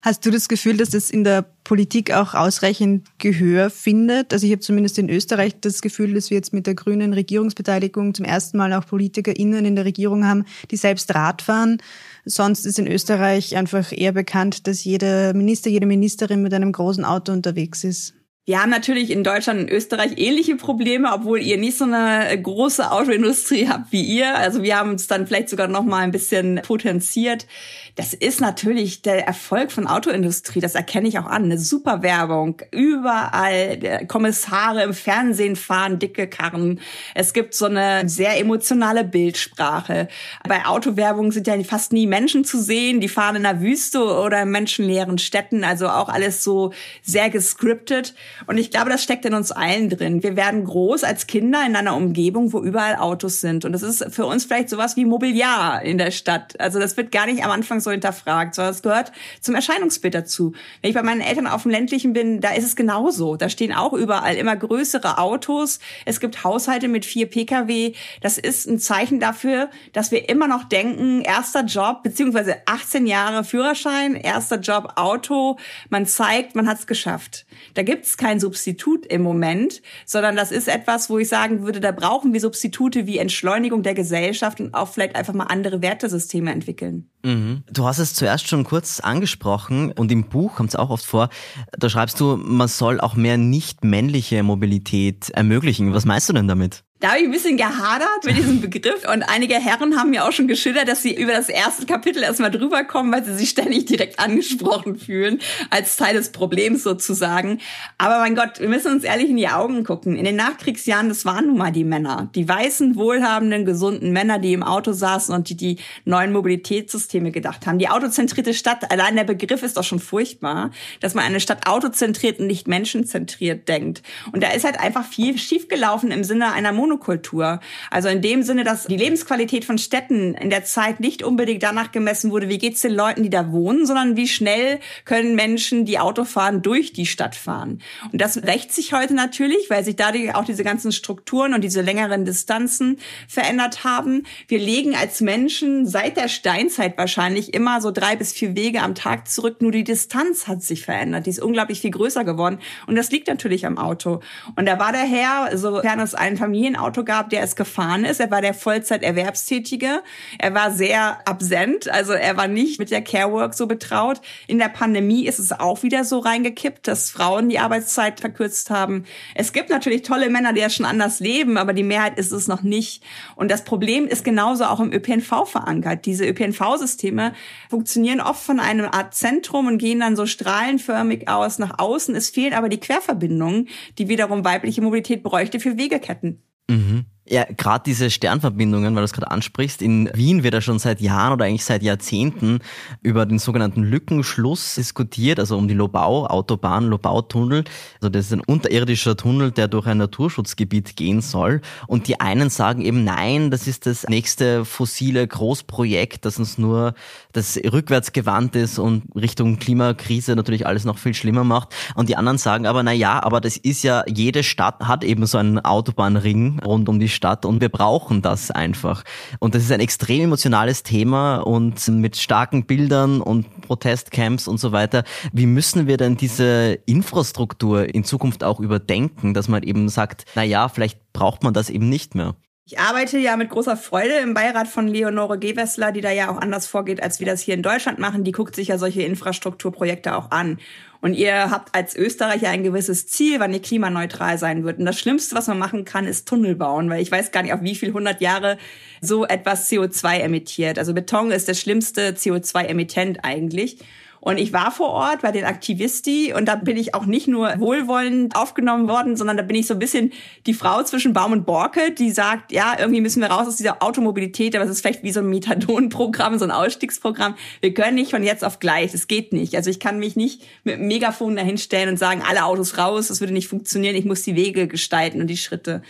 Hast 0.00 0.24
du 0.24 0.30
das 0.30 0.48
Gefühl, 0.48 0.76
dass 0.76 0.90
das 0.90 1.10
in 1.10 1.24
der 1.24 1.42
Politik 1.64 2.12
auch 2.12 2.34
ausreichend 2.34 3.08
Gehör 3.18 3.68
findet? 3.68 4.32
Also 4.32 4.46
ich 4.46 4.52
habe 4.52 4.60
zumindest 4.60 4.96
in 4.96 5.10
Österreich 5.10 5.58
das 5.60 5.82
Gefühl, 5.82 6.14
dass 6.14 6.30
wir 6.30 6.36
jetzt 6.36 6.52
mit 6.52 6.68
der 6.68 6.76
grünen 6.76 7.12
Regierungsbeteiligung 7.12 8.14
zum 8.14 8.24
ersten 8.24 8.58
Mal 8.58 8.72
auch 8.74 8.86
PolitikerInnen 8.86 9.64
in 9.64 9.74
der 9.74 9.84
Regierung 9.84 10.24
haben, 10.24 10.44
die 10.70 10.76
selbst 10.76 11.12
Rad 11.16 11.42
fahren. 11.42 11.78
Sonst 12.24 12.64
ist 12.64 12.78
in 12.78 12.86
Österreich 12.86 13.56
einfach 13.56 13.90
eher 13.90 14.12
bekannt, 14.12 14.68
dass 14.68 14.84
jeder 14.84 15.34
Minister, 15.34 15.68
jede 15.68 15.86
Ministerin 15.86 16.42
mit 16.42 16.54
einem 16.54 16.70
großen 16.70 17.04
Auto 17.04 17.32
unterwegs 17.32 17.82
ist. 17.82 18.14
Wir 18.48 18.62
haben 18.62 18.70
natürlich 18.70 19.10
in 19.10 19.24
Deutschland 19.24 19.60
und 19.60 19.70
Österreich 19.70 20.12
ähnliche 20.16 20.56
Probleme, 20.56 21.12
obwohl 21.12 21.42
ihr 21.42 21.58
nicht 21.58 21.76
so 21.76 21.84
eine 21.84 22.26
große 22.42 22.90
Autoindustrie 22.90 23.68
habt 23.68 23.92
wie 23.92 24.00
ihr. 24.00 24.38
Also 24.38 24.62
wir 24.62 24.78
haben 24.78 24.94
es 24.94 25.06
dann 25.06 25.26
vielleicht 25.26 25.50
sogar 25.50 25.68
noch 25.68 25.84
mal 25.84 25.98
ein 25.98 26.12
bisschen 26.12 26.58
potenziert. 26.62 27.46
Das 27.94 28.14
ist 28.14 28.40
natürlich 28.40 29.02
der 29.02 29.26
Erfolg 29.26 29.70
von 29.70 29.86
Autoindustrie. 29.86 30.60
Das 30.60 30.76
erkenne 30.76 31.08
ich 31.08 31.18
auch 31.18 31.26
an. 31.26 31.44
Eine 31.44 31.58
super 31.58 32.02
Werbung. 32.02 32.62
Überall 32.70 34.06
Kommissare 34.06 34.82
im 34.84 34.94
Fernsehen 34.94 35.54
fahren 35.54 35.98
dicke 35.98 36.26
Karren. 36.26 36.80
Es 37.14 37.34
gibt 37.34 37.52
so 37.52 37.66
eine 37.66 38.08
sehr 38.08 38.38
emotionale 38.38 39.04
Bildsprache. 39.04 40.08
Bei 40.48 40.64
Autowerbung 40.64 41.32
sind 41.32 41.48
ja 41.48 41.62
fast 41.64 41.92
nie 41.92 42.06
Menschen 42.06 42.44
zu 42.46 42.62
sehen. 42.62 43.00
Die 43.00 43.08
fahren 43.08 43.36
in 43.36 43.42
der 43.42 43.60
Wüste 43.60 44.00
oder 44.00 44.42
in 44.42 44.50
menschenleeren 44.52 45.18
Städten. 45.18 45.64
Also 45.64 45.88
auch 45.88 46.08
alles 46.08 46.42
so 46.42 46.72
sehr 47.02 47.28
gescriptet. 47.28 48.14
Und 48.46 48.58
ich 48.58 48.70
glaube, 48.70 48.90
das 48.90 49.02
steckt 49.02 49.24
in 49.24 49.34
uns 49.34 49.52
allen 49.52 49.88
drin. 49.90 50.22
Wir 50.22 50.36
werden 50.36 50.64
groß 50.64 51.04
als 51.04 51.26
Kinder 51.26 51.64
in 51.66 51.76
einer 51.76 51.96
Umgebung, 51.96 52.52
wo 52.52 52.60
überall 52.60 52.96
Autos 52.96 53.40
sind. 53.40 53.64
Und 53.64 53.72
das 53.72 53.82
ist 53.82 54.06
für 54.10 54.26
uns 54.26 54.44
vielleicht 54.44 54.70
sowas 54.70 54.96
wie 54.96 55.04
Mobiliar 55.04 55.82
in 55.82 55.98
der 55.98 56.10
Stadt. 56.10 56.58
Also 56.60 56.78
das 56.78 56.96
wird 56.96 57.12
gar 57.12 57.26
nicht 57.26 57.44
am 57.44 57.50
Anfang 57.50 57.80
so 57.80 57.90
hinterfragt, 57.90 58.54
sondern 58.54 58.72
es 58.72 58.82
gehört 58.82 59.12
zum 59.40 59.54
Erscheinungsbild 59.54 60.14
dazu. 60.14 60.52
Wenn 60.80 60.90
ich 60.90 60.94
bei 60.94 61.02
meinen 61.02 61.20
Eltern 61.20 61.46
auf 61.46 61.62
dem 61.62 61.70
ländlichen 61.70 62.12
bin, 62.12 62.40
da 62.40 62.52
ist 62.52 62.64
es 62.64 62.76
genauso. 62.76 63.36
Da 63.36 63.48
stehen 63.48 63.72
auch 63.72 63.92
überall 63.92 64.36
immer 64.36 64.56
größere 64.56 65.18
Autos. 65.18 65.80
Es 66.04 66.20
gibt 66.20 66.44
Haushalte 66.44 66.88
mit 66.88 67.04
vier 67.04 67.28
Pkw. 67.28 67.94
Das 68.20 68.38
ist 68.38 68.66
ein 68.66 68.78
Zeichen 68.78 69.20
dafür, 69.20 69.70
dass 69.92 70.10
wir 70.10 70.28
immer 70.28 70.48
noch 70.48 70.64
denken, 70.64 71.22
erster 71.22 71.64
Job, 71.64 72.02
beziehungsweise 72.02 72.56
18 72.66 73.06
Jahre 73.06 73.44
Führerschein, 73.44 74.14
erster 74.14 74.58
Job 74.58 74.92
Auto. 74.96 75.58
Man 75.90 76.06
zeigt, 76.06 76.54
man 76.54 76.68
hat 76.68 76.78
es 76.78 76.86
geschafft. 76.86 77.46
Da 77.74 77.82
gibt 77.82 78.04
es 78.04 78.16
kein 78.16 78.40
Substitut 78.40 79.06
im 79.06 79.22
Moment, 79.22 79.82
sondern 80.06 80.36
das 80.36 80.50
ist 80.50 80.68
etwas, 80.68 81.10
wo 81.10 81.18
ich 81.18 81.28
sagen 81.28 81.64
würde, 81.64 81.80
da 81.80 81.92
brauchen 81.92 82.32
wir 82.32 82.40
Substitute 82.40 83.06
wie 83.06 83.18
Entschleunigung 83.18 83.82
der 83.82 83.94
Gesellschaft 83.94 84.60
und 84.60 84.74
auch 84.74 84.88
vielleicht 84.88 85.16
einfach 85.16 85.34
mal 85.34 85.44
andere 85.44 85.82
Wertesysteme 85.82 86.52
entwickeln. 86.52 87.08
Mhm. 87.24 87.64
Du 87.70 87.86
hast 87.86 87.98
es 87.98 88.14
zuerst 88.14 88.48
schon 88.48 88.64
kurz 88.64 89.00
angesprochen 89.00 89.92
und 89.92 90.12
im 90.12 90.28
Buch 90.28 90.56
kommt 90.56 90.70
es 90.70 90.76
auch 90.76 90.90
oft 90.90 91.04
vor, 91.04 91.28
da 91.76 91.88
schreibst 91.88 92.20
du, 92.20 92.36
man 92.36 92.68
soll 92.68 93.00
auch 93.00 93.16
mehr 93.16 93.36
nicht 93.36 93.84
männliche 93.84 94.42
Mobilität 94.42 95.30
ermöglichen. 95.30 95.92
Was 95.92 96.04
meinst 96.04 96.28
du 96.28 96.32
denn 96.32 96.48
damit? 96.48 96.84
Da 97.00 97.10
habe 97.10 97.20
ich 97.20 97.26
ein 97.26 97.30
bisschen 97.30 97.56
gehadert 97.56 98.24
mit 98.24 98.36
diesem 98.36 98.60
Begriff 98.60 99.08
und 99.08 99.22
einige 99.22 99.54
Herren 99.54 99.96
haben 99.96 100.10
mir 100.10 100.24
auch 100.24 100.32
schon 100.32 100.48
geschildert, 100.48 100.88
dass 100.88 101.00
sie 101.00 101.14
über 101.14 101.30
das 101.30 101.48
erste 101.48 101.86
Kapitel 101.86 102.24
erstmal 102.24 102.50
drüber 102.50 102.82
kommen, 102.82 103.12
weil 103.12 103.24
sie 103.24 103.34
sich 103.34 103.50
ständig 103.50 103.86
direkt 103.86 104.18
angesprochen 104.18 104.96
fühlen, 104.98 105.38
als 105.70 105.96
Teil 105.96 106.14
des 106.16 106.32
Problems 106.32 106.82
sozusagen. 106.82 107.60
Aber 107.98 108.18
mein 108.18 108.34
Gott, 108.34 108.58
wir 108.58 108.68
müssen 108.68 108.90
uns 108.90 109.04
ehrlich 109.04 109.30
in 109.30 109.36
die 109.36 109.46
Augen 109.46 109.84
gucken. 109.84 110.16
In 110.16 110.24
den 110.24 110.34
Nachkriegsjahren, 110.34 111.08
das 111.08 111.24
waren 111.24 111.46
nun 111.46 111.58
mal 111.58 111.70
die 111.70 111.84
Männer. 111.84 112.30
Die 112.34 112.48
weißen, 112.48 112.96
wohlhabenden, 112.96 113.64
gesunden 113.64 114.12
Männer, 114.12 114.40
die 114.40 114.52
im 114.52 114.64
Auto 114.64 114.90
saßen 114.90 115.32
und 115.32 115.48
die 115.50 115.56
die 115.56 115.76
neuen 116.04 116.32
Mobilitätssysteme 116.32 117.30
gedacht 117.30 117.68
haben. 117.68 117.78
Die 117.78 117.88
autozentrierte 117.88 118.54
Stadt, 118.54 118.90
allein 118.90 119.14
der 119.14 119.22
Begriff 119.22 119.62
ist 119.62 119.76
doch 119.76 119.84
schon 119.84 120.00
furchtbar, 120.00 120.72
dass 120.98 121.14
man 121.14 121.24
eine 121.24 121.38
Stadt 121.38 121.68
autozentriert 121.68 122.40
und 122.40 122.48
nicht 122.48 122.66
menschenzentriert 122.66 123.68
denkt. 123.68 124.02
Und 124.32 124.42
da 124.42 124.50
ist 124.50 124.64
halt 124.64 124.80
einfach 124.80 125.04
viel 125.04 125.38
schiefgelaufen 125.38 126.10
im 126.10 126.24
Sinne 126.24 126.52
einer 126.52 126.72
Monokultur. 126.88 127.60
Also 127.90 128.08
in 128.08 128.22
dem 128.22 128.42
Sinne, 128.42 128.64
dass 128.64 128.86
die 128.86 128.96
Lebensqualität 128.96 129.64
von 129.64 129.78
Städten 129.78 130.34
in 130.34 130.50
der 130.50 130.64
Zeit 130.64 131.00
nicht 131.00 131.22
unbedingt 131.22 131.62
danach 131.62 131.92
gemessen 131.92 132.30
wurde, 132.30 132.48
wie 132.48 132.58
geht's 132.58 132.80
den 132.80 132.94
Leuten, 132.94 133.22
die 133.22 133.30
da 133.30 133.52
wohnen, 133.52 133.86
sondern 133.86 134.16
wie 134.16 134.26
schnell 134.26 134.80
können 135.04 135.34
Menschen, 135.34 135.84
die 135.84 135.98
Auto 135.98 136.24
fahren, 136.24 136.62
durch 136.62 136.92
die 136.92 137.06
Stadt 137.06 137.36
fahren. 137.36 137.80
Und 138.12 138.20
das 138.20 138.42
rächt 138.42 138.72
sich 138.72 138.92
heute 138.92 139.14
natürlich, 139.14 139.68
weil 139.68 139.84
sich 139.84 139.96
dadurch 139.96 140.34
auch 140.34 140.44
diese 140.44 140.64
ganzen 140.64 140.92
Strukturen 140.92 141.54
und 141.54 141.62
diese 141.62 141.82
längeren 141.82 142.24
Distanzen 142.24 142.98
verändert 143.28 143.84
haben. 143.84 144.24
Wir 144.48 144.58
legen 144.58 144.94
als 144.94 145.20
Menschen 145.20 145.86
seit 145.86 146.16
der 146.16 146.28
Steinzeit 146.28 146.96
wahrscheinlich 146.96 147.54
immer 147.54 147.80
so 147.80 147.90
drei 147.90 148.16
bis 148.16 148.32
vier 148.32 148.56
Wege 148.56 148.80
am 148.80 148.94
Tag 148.94 149.28
zurück. 149.28 149.60
Nur 149.60 149.72
die 149.72 149.84
Distanz 149.84 150.48
hat 150.48 150.62
sich 150.62 150.84
verändert. 150.84 151.26
Die 151.26 151.30
ist 151.30 151.42
unglaublich 151.42 151.80
viel 151.80 151.90
größer 151.90 152.24
geworden. 152.24 152.58
Und 152.86 152.96
das 152.96 153.10
liegt 153.10 153.28
natürlich 153.28 153.66
am 153.66 153.76
Auto. 153.76 154.20
Und 154.56 154.66
da 154.66 154.78
war 154.78 154.92
der 154.92 155.02
Herr, 155.02 155.56
sofern 155.56 156.00
es 156.00 156.14
einen 156.14 156.36
Familien 156.36 156.76
Auto 156.80 157.04
gab, 157.04 157.30
der 157.30 157.42
es 157.42 157.56
gefahren 157.56 158.04
ist. 158.04 158.20
Er 158.20 158.30
war 158.30 158.40
der 158.40 158.54
Vollzeiterwerbstätige. 158.54 160.02
Er 160.38 160.54
war 160.54 160.70
sehr 160.72 161.18
absent, 161.26 161.88
also 161.88 162.12
er 162.12 162.36
war 162.36 162.48
nicht 162.48 162.78
mit 162.78 162.90
der 162.90 163.02
Carework 163.02 163.54
so 163.54 163.66
betraut. 163.66 164.20
In 164.46 164.58
der 164.58 164.68
Pandemie 164.68 165.26
ist 165.26 165.38
es 165.38 165.52
auch 165.52 165.82
wieder 165.82 166.04
so 166.04 166.18
reingekippt, 166.18 166.88
dass 166.88 167.10
Frauen 167.10 167.48
die 167.48 167.58
Arbeitszeit 167.58 168.20
verkürzt 168.20 168.70
haben. 168.70 169.04
Es 169.34 169.52
gibt 169.52 169.70
natürlich 169.70 170.02
tolle 170.02 170.30
Männer, 170.30 170.52
die 170.52 170.60
ja 170.60 170.70
schon 170.70 170.86
anders 170.86 171.20
leben, 171.20 171.56
aber 171.58 171.72
die 171.72 171.82
Mehrheit 171.82 172.18
ist 172.18 172.32
es 172.32 172.48
noch 172.48 172.62
nicht. 172.62 173.02
Und 173.36 173.50
das 173.50 173.64
Problem 173.64 174.06
ist 174.06 174.24
genauso 174.24 174.64
auch 174.64 174.80
im 174.80 174.92
ÖPNV 174.92 175.46
verankert. 175.46 176.06
Diese 176.06 176.26
ÖPNV-Systeme 176.26 177.32
funktionieren 177.68 178.20
oft 178.20 178.42
von 178.42 178.60
einer 178.60 178.94
Art 178.94 179.14
Zentrum 179.14 179.66
und 179.66 179.78
gehen 179.78 180.00
dann 180.00 180.16
so 180.16 180.26
strahlenförmig 180.26 181.28
aus 181.28 181.58
nach 181.58 181.78
außen. 181.78 182.14
Es 182.14 182.30
fehlen 182.30 182.54
aber 182.54 182.68
die 182.68 182.80
Querverbindungen, 182.80 183.68
die 183.98 184.08
wiederum 184.08 184.44
weibliche 184.44 184.82
Mobilität 184.82 185.22
bräuchte 185.22 185.60
für 185.60 185.76
Wegeketten. 185.76 186.42
Mhm. 186.68 187.06
Ja, 187.30 187.44
gerade 187.44 187.82
diese 187.84 188.10
Sternverbindungen, 188.10 188.94
weil 188.94 189.02
du 189.02 189.04
es 189.04 189.12
gerade 189.12 189.30
ansprichst, 189.30 189.82
in 189.82 190.08
Wien 190.14 190.42
wird 190.44 190.54
ja 190.54 190.62
schon 190.62 190.78
seit 190.78 191.02
Jahren 191.02 191.34
oder 191.34 191.44
eigentlich 191.44 191.64
seit 191.64 191.82
Jahrzehnten 191.82 192.60
über 193.02 193.26
den 193.26 193.38
sogenannten 193.38 193.82
Lückenschluss 193.82 194.76
diskutiert, 194.76 195.38
also 195.38 195.58
um 195.58 195.68
die 195.68 195.74
Lobau-Autobahn, 195.74 196.86
Lobau-Tunnel. 196.86 197.64
Also 197.96 198.08
das 198.08 198.26
ist 198.26 198.32
ein 198.32 198.40
unterirdischer 198.40 199.14
Tunnel, 199.14 199.50
der 199.50 199.68
durch 199.68 199.86
ein 199.86 199.98
Naturschutzgebiet 199.98 200.96
gehen 200.96 201.20
soll. 201.20 201.60
Und 201.86 202.08
die 202.08 202.18
einen 202.18 202.48
sagen 202.48 202.80
eben, 202.80 203.04
nein, 203.04 203.50
das 203.50 203.66
ist 203.66 203.84
das 203.84 204.08
nächste 204.08 204.64
fossile 204.64 205.26
Großprojekt, 205.26 206.24
das 206.24 206.38
uns 206.38 206.56
nur 206.56 206.94
das 207.32 207.58
rückwärts 207.58 208.12
gewandt 208.12 208.56
ist 208.56 208.78
und 208.78 209.04
Richtung 209.14 209.58
Klimakrise 209.58 210.34
natürlich 210.34 210.66
alles 210.66 210.84
noch 210.84 210.96
viel 210.96 211.12
schlimmer 211.12 211.44
macht. 211.44 211.74
Und 211.94 212.08
die 212.08 212.16
anderen 212.16 212.38
sagen 212.38 212.66
aber, 212.66 212.82
na 212.82 212.92
ja, 212.92 213.22
aber 213.22 213.42
das 213.42 213.58
ist 213.58 213.82
ja, 213.82 214.04
jede 214.06 214.42
Stadt 214.42 214.88
hat 214.88 215.04
eben 215.04 215.26
so 215.26 215.36
einen 215.36 215.58
Autobahnring 215.58 216.60
rund 216.60 216.88
um 216.88 216.98
die 216.98 217.17
Stadt 217.18 217.44
und 217.44 217.60
wir 217.60 217.68
brauchen 217.68 218.22
das 218.22 218.50
einfach. 218.50 219.02
Und 219.40 219.54
das 219.54 219.64
ist 219.64 219.72
ein 219.72 219.80
extrem 219.80 220.22
emotionales 220.22 220.84
Thema 220.84 221.38
und 221.38 221.86
mit 221.88 222.16
starken 222.16 222.64
Bildern 222.64 223.20
und 223.20 223.60
Protestcamps 223.62 224.46
und 224.48 224.58
so 224.58 224.72
weiter. 224.72 225.02
Wie 225.32 225.46
müssen 225.46 225.86
wir 225.86 225.96
denn 225.96 226.16
diese 226.16 226.78
Infrastruktur 226.86 227.92
in 227.92 228.04
Zukunft 228.04 228.44
auch 228.44 228.60
überdenken, 228.60 229.34
dass 229.34 229.48
man 229.48 229.64
eben 229.64 229.88
sagt, 229.88 230.24
na 230.36 230.44
ja, 230.44 230.68
vielleicht 230.68 231.12
braucht 231.12 231.42
man 231.42 231.52
das 231.52 231.68
eben 231.68 231.88
nicht 231.88 232.14
mehr? 232.14 232.36
Ich 232.70 232.78
arbeite 232.78 233.16
ja 233.16 233.34
mit 233.36 233.48
großer 233.48 233.78
Freude 233.78 234.16
im 234.16 234.34
Beirat 234.34 234.68
von 234.68 234.88
Leonore 234.88 235.38
Gewessler, 235.38 235.90
die 235.90 236.02
da 236.02 236.10
ja 236.10 236.30
auch 236.30 236.36
anders 236.36 236.66
vorgeht, 236.66 237.02
als 237.02 237.18
wir 237.18 237.26
das 237.26 237.40
hier 237.40 237.54
in 237.54 237.62
Deutschland 237.62 237.98
machen. 237.98 238.24
Die 238.24 238.32
guckt 238.32 238.54
sich 238.54 238.68
ja 238.68 238.76
solche 238.76 239.02
Infrastrukturprojekte 239.02 240.14
auch 240.14 240.30
an. 240.30 240.58
Und 241.00 241.14
ihr 241.14 241.50
habt 241.50 241.74
als 241.74 241.94
Österreicher 241.94 242.48
ein 242.48 242.64
gewisses 242.64 243.06
Ziel, 243.06 243.38
wann 243.38 243.52
ihr 243.52 243.62
klimaneutral 243.62 244.36
sein 244.36 244.64
wird. 244.64 244.78
Und 244.78 244.86
das 244.86 244.98
Schlimmste, 244.98 245.36
was 245.36 245.46
man 245.46 245.58
machen 245.58 245.84
kann, 245.84 246.06
ist 246.06 246.26
Tunnel 246.26 246.56
bauen, 246.56 246.90
weil 246.90 247.00
ich 247.02 247.12
weiß 247.12 247.30
gar 247.30 247.42
nicht, 247.42 247.52
auf 247.52 247.62
wie 247.62 247.76
viel 247.76 247.92
hundert 247.92 248.20
Jahre 248.20 248.58
so 249.00 249.24
etwas 249.24 249.70
CO2 249.70 250.18
emittiert. 250.18 250.78
Also 250.78 250.94
Beton 250.94 251.30
ist 251.30 251.46
der 251.46 251.54
schlimmste 251.54 252.10
CO2-Emittent 252.10 253.18
eigentlich. 253.22 253.78
Und 254.20 254.38
ich 254.38 254.52
war 254.52 254.70
vor 254.70 254.90
Ort 254.90 255.22
bei 255.22 255.32
den 255.32 255.44
Aktivisti 255.44 256.34
und 256.36 256.46
da 256.46 256.56
bin 256.56 256.76
ich 256.76 256.94
auch 256.94 257.06
nicht 257.06 257.28
nur 257.28 257.54
wohlwollend 257.58 258.34
aufgenommen 258.36 258.88
worden, 258.88 259.16
sondern 259.16 259.36
da 259.36 259.42
bin 259.42 259.56
ich 259.56 259.66
so 259.66 259.74
ein 259.74 259.78
bisschen 259.78 260.12
die 260.46 260.54
Frau 260.54 260.82
zwischen 260.82 261.12
Baum 261.12 261.32
und 261.32 261.46
Borke, 261.46 261.92
die 261.92 262.10
sagt, 262.10 262.52
ja, 262.52 262.76
irgendwie 262.78 263.00
müssen 263.00 263.20
wir 263.20 263.28
raus 263.28 263.46
aus 263.46 263.56
dieser 263.56 263.82
Automobilität, 263.82 264.56
aber 264.56 264.64
es 264.64 264.70
ist 264.70 264.80
vielleicht 264.80 265.02
wie 265.02 265.12
so 265.12 265.20
ein 265.20 265.28
Methadon-Programm, 265.28 266.38
so 266.38 266.44
ein 266.44 266.50
Ausstiegsprogramm. 266.50 267.36
Wir 267.60 267.74
können 267.74 267.94
nicht 267.94 268.10
von 268.10 268.22
jetzt 268.22 268.44
auf 268.44 268.58
gleich, 268.58 268.92
es 268.94 269.06
geht 269.06 269.32
nicht. 269.32 269.54
Also 269.54 269.70
ich 269.70 269.80
kann 269.80 269.98
mich 269.98 270.16
nicht 270.16 270.42
mit 270.64 270.74
einem 270.74 270.88
Megafon 270.88 271.36
dahinstellen 271.36 271.90
und 271.90 271.96
sagen, 271.96 272.22
alle 272.28 272.44
Autos 272.44 272.76
raus, 272.76 273.08
das 273.08 273.20
würde 273.20 273.32
nicht 273.32 273.48
funktionieren, 273.48 273.94
ich 273.94 274.04
muss 274.04 274.22
die 274.22 274.34
Wege 274.34 274.66
gestalten 274.66 275.20
und 275.20 275.28
die 275.28 275.36
Schritte. 275.36 275.82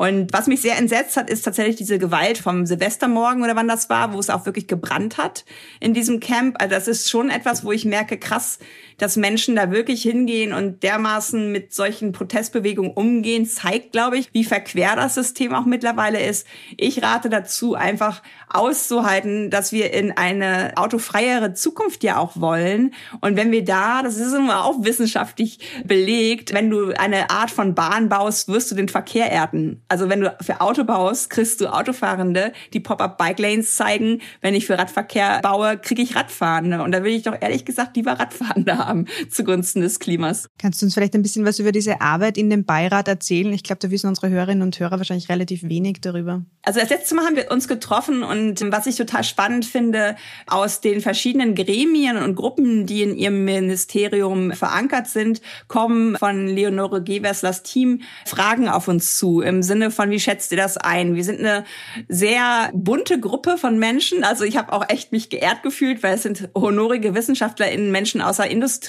Und 0.00 0.32
was 0.32 0.46
mich 0.46 0.62
sehr 0.62 0.78
entsetzt 0.78 1.18
hat, 1.18 1.28
ist 1.28 1.42
tatsächlich 1.42 1.76
diese 1.76 1.98
Gewalt 1.98 2.38
vom 2.38 2.64
Silvestermorgen 2.64 3.42
oder 3.42 3.54
wann 3.54 3.68
das 3.68 3.90
war, 3.90 4.14
wo 4.14 4.18
es 4.18 4.30
auch 4.30 4.46
wirklich 4.46 4.66
gebrannt 4.66 5.18
hat 5.18 5.44
in 5.78 5.92
diesem 5.92 6.20
Camp. 6.20 6.56
Also 6.58 6.74
das 6.74 6.88
ist 6.88 7.10
schon 7.10 7.28
etwas, 7.28 7.66
wo 7.66 7.72
ich 7.72 7.84
merke, 7.84 8.16
krass, 8.16 8.58
dass 9.00 9.16
Menschen 9.16 9.56
da 9.56 9.70
wirklich 9.70 10.02
hingehen 10.02 10.52
und 10.52 10.82
dermaßen 10.82 11.50
mit 11.50 11.72
solchen 11.72 12.12
Protestbewegungen 12.12 12.92
umgehen, 12.92 13.46
zeigt, 13.46 13.92
glaube 13.92 14.18
ich, 14.18 14.28
wie 14.32 14.44
verquer 14.44 14.94
das 14.94 15.14
System 15.14 15.54
auch 15.54 15.64
mittlerweile 15.64 16.20
ist. 16.20 16.46
Ich 16.76 17.02
rate 17.02 17.30
dazu, 17.30 17.74
einfach 17.74 18.22
auszuhalten, 18.50 19.48
dass 19.48 19.72
wir 19.72 19.94
in 19.94 20.12
eine 20.12 20.72
autofreiere 20.76 21.54
Zukunft 21.54 22.04
ja 22.04 22.18
auch 22.18 22.38
wollen. 22.38 22.92
Und 23.22 23.36
wenn 23.36 23.52
wir 23.52 23.64
da, 23.64 24.02
das 24.02 24.18
ist 24.18 24.34
immer 24.34 24.64
auch 24.64 24.84
wissenschaftlich 24.84 25.60
belegt, 25.84 26.52
wenn 26.52 26.68
du 26.68 26.90
eine 26.90 27.30
Art 27.30 27.50
von 27.50 27.74
Bahn 27.74 28.10
baust, 28.10 28.48
wirst 28.48 28.70
du 28.70 28.74
den 28.74 28.90
Verkehr 28.90 29.30
erden. 29.30 29.82
Also 29.88 30.10
wenn 30.10 30.20
du 30.20 30.36
für 30.42 30.60
Auto 30.60 30.84
baust, 30.84 31.30
kriegst 31.30 31.60
du 31.62 31.72
Autofahrende, 31.72 32.52
die 32.74 32.80
Pop-up-Bike-Lanes 32.80 33.76
zeigen. 33.76 34.20
Wenn 34.42 34.54
ich 34.54 34.66
für 34.66 34.78
Radverkehr 34.78 35.40
baue, 35.40 35.78
kriege 35.78 36.02
ich 36.02 36.16
Radfahrende. 36.16 36.82
Und 36.82 36.92
da 36.92 37.02
will 37.02 37.14
ich 37.14 37.22
doch 37.22 37.36
ehrlich 37.40 37.64
gesagt 37.64 37.96
lieber 37.96 38.12
Radfahrende 38.12 38.76
haben 38.76 38.89
zugunsten 39.28 39.80
des 39.80 39.98
Klimas. 39.98 40.48
Kannst 40.58 40.80
du 40.80 40.86
uns 40.86 40.94
vielleicht 40.94 41.14
ein 41.14 41.22
bisschen 41.22 41.44
was 41.44 41.58
über 41.58 41.72
diese 41.72 42.00
Arbeit 42.00 42.38
in 42.38 42.50
dem 42.50 42.64
Beirat 42.64 43.08
erzählen? 43.08 43.52
Ich 43.52 43.64
glaube, 43.64 43.80
da 43.80 43.90
wissen 43.90 44.08
unsere 44.08 44.30
Hörerinnen 44.30 44.62
und 44.62 44.78
Hörer 44.78 44.98
wahrscheinlich 44.98 45.28
relativ 45.28 45.64
wenig 45.64 46.00
darüber. 46.00 46.44
Also 46.62 46.78
das 46.78 46.90
letzte 46.90 47.14
Mal 47.14 47.24
haben 47.24 47.36
wir 47.36 47.50
uns 47.50 47.66
getroffen 47.66 48.22
und 48.22 48.60
was 48.70 48.86
ich 48.86 48.96
total 48.96 49.24
spannend 49.24 49.64
finde, 49.64 50.16
aus 50.46 50.80
den 50.80 51.00
verschiedenen 51.00 51.54
Gremien 51.54 52.16
und 52.16 52.36
Gruppen, 52.36 52.86
die 52.86 53.02
in 53.02 53.16
ihrem 53.16 53.44
Ministerium 53.44 54.52
verankert 54.52 55.08
sind, 55.08 55.40
kommen 55.68 56.16
von 56.16 56.46
Leonore 56.46 57.02
Gewerslers 57.02 57.62
Team 57.62 58.02
Fragen 58.26 58.68
auf 58.68 58.88
uns 58.88 59.16
zu 59.16 59.40
im 59.40 59.62
Sinne 59.62 59.80
Sinne 59.80 59.90
von, 59.90 60.10
wie 60.10 60.20
schätzt 60.20 60.52
ihr 60.52 60.58
das 60.58 60.76
ein? 60.76 61.14
Wir 61.16 61.24
sind 61.24 61.38
eine 61.38 61.64
sehr 62.06 62.70
bunte 62.74 63.18
Gruppe 63.18 63.56
von 63.56 63.78
Menschen. 63.78 64.24
Also 64.24 64.44
ich 64.44 64.58
habe 64.58 64.74
auch 64.74 64.84
echt 64.88 65.10
mich 65.10 65.30
geehrt 65.30 65.62
gefühlt, 65.62 66.02
weil 66.02 66.16
es 66.16 66.22
sind 66.22 66.50
honorige 66.54 67.14
WissenschaftlerInnen, 67.14 67.90
Menschen 67.90 68.20
außer 68.20 68.46
Industrie, 68.46 68.79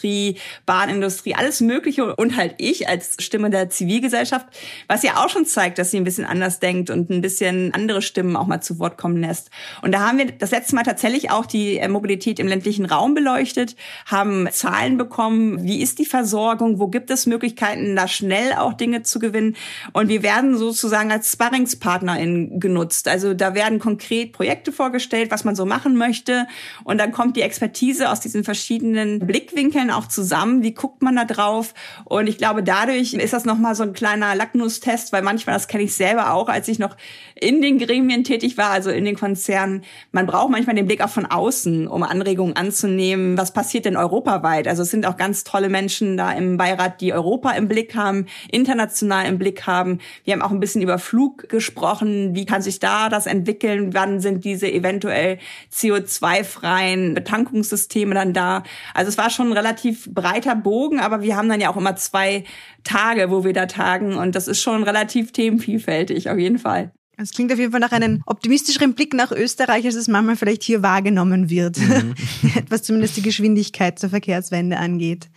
Bahnindustrie, 0.65 1.35
alles 1.35 1.61
Mögliche 1.61 2.15
und 2.15 2.35
halt 2.37 2.55
ich 2.57 2.87
als 2.87 3.15
Stimme 3.19 3.49
der 3.49 3.69
Zivilgesellschaft, 3.69 4.47
was 4.87 5.03
ja 5.03 5.23
auch 5.23 5.29
schon 5.29 5.45
zeigt, 5.45 5.77
dass 5.77 5.91
sie 5.91 5.97
ein 5.97 6.03
bisschen 6.03 6.25
anders 6.25 6.59
denkt 6.59 6.89
und 6.89 7.09
ein 7.09 7.21
bisschen 7.21 7.73
andere 7.73 8.01
Stimmen 8.01 8.35
auch 8.35 8.47
mal 8.47 8.61
zu 8.61 8.79
Wort 8.79 8.97
kommen 8.97 9.17
lässt. 9.17 9.49
Und 9.81 9.93
da 9.93 10.07
haben 10.07 10.17
wir 10.17 10.31
das 10.31 10.51
letzte 10.51 10.75
Mal 10.75 10.83
tatsächlich 10.83 11.31
auch 11.31 11.45
die 11.45 11.77
äh, 11.77 11.87
Mobilität 11.87 12.39
im 12.39 12.47
ländlichen 12.47 12.85
Raum 12.85 13.13
beleuchtet, 13.13 13.75
haben 14.05 14.47
Zahlen 14.51 14.97
bekommen, 14.97 15.63
wie 15.63 15.81
ist 15.81 15.99
die 15.99 16.05
Versorgung, 16.05 16.79
wo 16.79 16.87
gibt 16.87 17.09
es 17.11 17.25
Möglichkeiten, 17.25 17.95
da 17.95 18.07
schnell 18.07 18.53
auch 18.53 18.73
Dinge 18.73 19.03
zu 19.03 19.19
gewinnen. 19.19 19.55
Und 19.93 20.09
wir 20.09 20.23
werden 20.23 20.57
sozusagen 20.57 21.11
als 21.11 21.31
Sparringspartnerin 21.31 22.59
genutzt. 22.59 23.07
Also 23.07 23.33
da 23.33 23.55
werden 23.55 23.79
konkret 23.79 24.33
Projekte 24.33 24.71
vorgestellt, 24.71 25.31
was 25.31 25.43
man 25.43 25.55
so 25.55 25.65
machen 25.65 25.95
möchte. 25.97 26.47
Und 26.83 26.99
dann 26.99 27.11
kommt 27.11 27.37
die 27.37 27.41
Expertise 27.41 28.09
aus 28.09 28.19
diesen 28.19 28.43
verschiedenen 28.43 29.19
Blickwinkeln 29.19 29.80
auch 29.89 30.07
zusammen. 30.07 30.61
Wie 30.61 30.73
guckt 30.73 31.01
man 31.01 31.15
da 31.15 31.25
drauf? 31.25 31.73
Und 32.05 32.27
ich 32.27 32.37
glaube, 32.37 32.61
dadurch 32.61 33.13
ist 33.13 33.33
das 33.33 33.45
nochmal 33.45 33.73
so 33.75 33.83
ein 33.83 33.93
kleiner 33.93 34.35
Lacknustest, 34.35 35.11
weil 35.11 35.23
manchmal, 35.23 35.55
das 35.55 35.67
kenne 35.67 35.83
ich 35.83 35.95
selber 35.95 36.33
auch, 36.33 36.49
als 36.49 36.67
ich 36.67 36.77
noch 36.77 36.95
in 37.41 37.61
den 37.61 37.79
Gremien 37.79 38.23
tätig 38.23 38.57
war, 38.57 38.69
also 38.69 38.91
in 38.91 39.03
den 39.03 39.15
Konzernen, 39.15 39.83
man 40.11 40.27
braucht 40.27 40.51
manchmal 40.51 40.75
den 40.75 40.85
Blick 40.85 41.03
auch 41.03 41.09
von 41.09 41.25
außen, 41.25 41.87
um 41.87 42.03
Anregungen 42.03 42.55
anzunehmen. 42.55 43.37
Was 43.37 43.51
passiert 43.51 43.85
denn 43.85 43.97
europaweit? 43.97 44.67
Also 44.67 44.83
es 44.83 44.91
sind 44.91 45.07
auch 45.07 45.17
ganz 45.17 45.43
tolle 45.43 45.67
Menschen 45.67 46.17
da 46.17 46.31
im 46.31 46.57
Beirat, 46.57 47.01
die 47.01 47.13
Europa 47.13 47.51
im 47.51 47.67
Blick 47.67 47.95
haben, 47.95 48.27
international 48.51 49.25
im 49.25 49.39
Blick 49.39 49.65
haben. 49.65 49.99
Wir 50.23 50.33
haben 50.33 50.43
auch 50.43 50.51
ein 50.51 50.59
bisschen 50.59 50.83
über 50.83 50.99
Flug 50.99 51.49
gesprochen. 51.49 52.35
Wie 52.35 52.45
kann 52.45 52.61
sich 52.61 52.79
da 52.79 53.09
das 53.09 53.25
entwickeln? 53.25 53.93
Wann 53.95 54.19
sind 54.19 54.45
diese 54.45 54.71
eventuell 54.71 55.39
CO2-freien 55.73 57.15
Betankungssysteme 57.15 58.13
dann 58.13 58.33
da? 58.33 58.63
Also 58.93 59.09
es 59.09 59.17
war 59.17 59.31
schon 59.31 59.47
ein 59.47 59.53
relativ 59.53 60.13
breiter 60.13 60.55
Bogen, 60.55 60.99
aber 60.99 61.23
wir 61.23 61.35
haben 61.35 61.49
dann 61.49 61.59
ja 61.59 61.71
auch 61.71 61.77
immer 61.77 61.95
zwei 61.95 62.43
Tage, 62.83 63.31
wo 63.31 63.43
wir 63.43 63.53
da 63.53 63.65
tagen 63.65 64.15
und 64.15 64.35
das 64.35 64.47
ist 64.47 64.61
schon 64.61 64.83
relativ 64.83 65.31
themenvielfältig 65.31 66.29
auf 66.29 66.37
jeden 66.37 66.59
Fall. 66.59 66.91
Es 67.17 67.31
klingt 67.31 67.51
auf 67.51 67.59
jeden 67.59 67.71
Fall 67.71 67.81
nach 67.81 67.91
einem 67.91 68.23
optimistischeren 68.25 68.93
Blick 68.93 69.13
nach 69.13 69.31
Österreich, 69.31 69.85
als 69.85 69.95
es 69.95 70.07
manchmal 70.07 70.37
vielleicht 70.37 70.63
hier 70.63 70.81
wahrgenommen 70.81 71.49
wird, 71.49 71.77
mhm. 71.77 72.15
was 72.69 72.83
zumindest 72.83 73.17
die 73.17 73.21
Geschwindigkeit 73.21 74.01
der 74.01 74.09
Verkehrswende 74.09 74.77
angeht. 74.77 75.29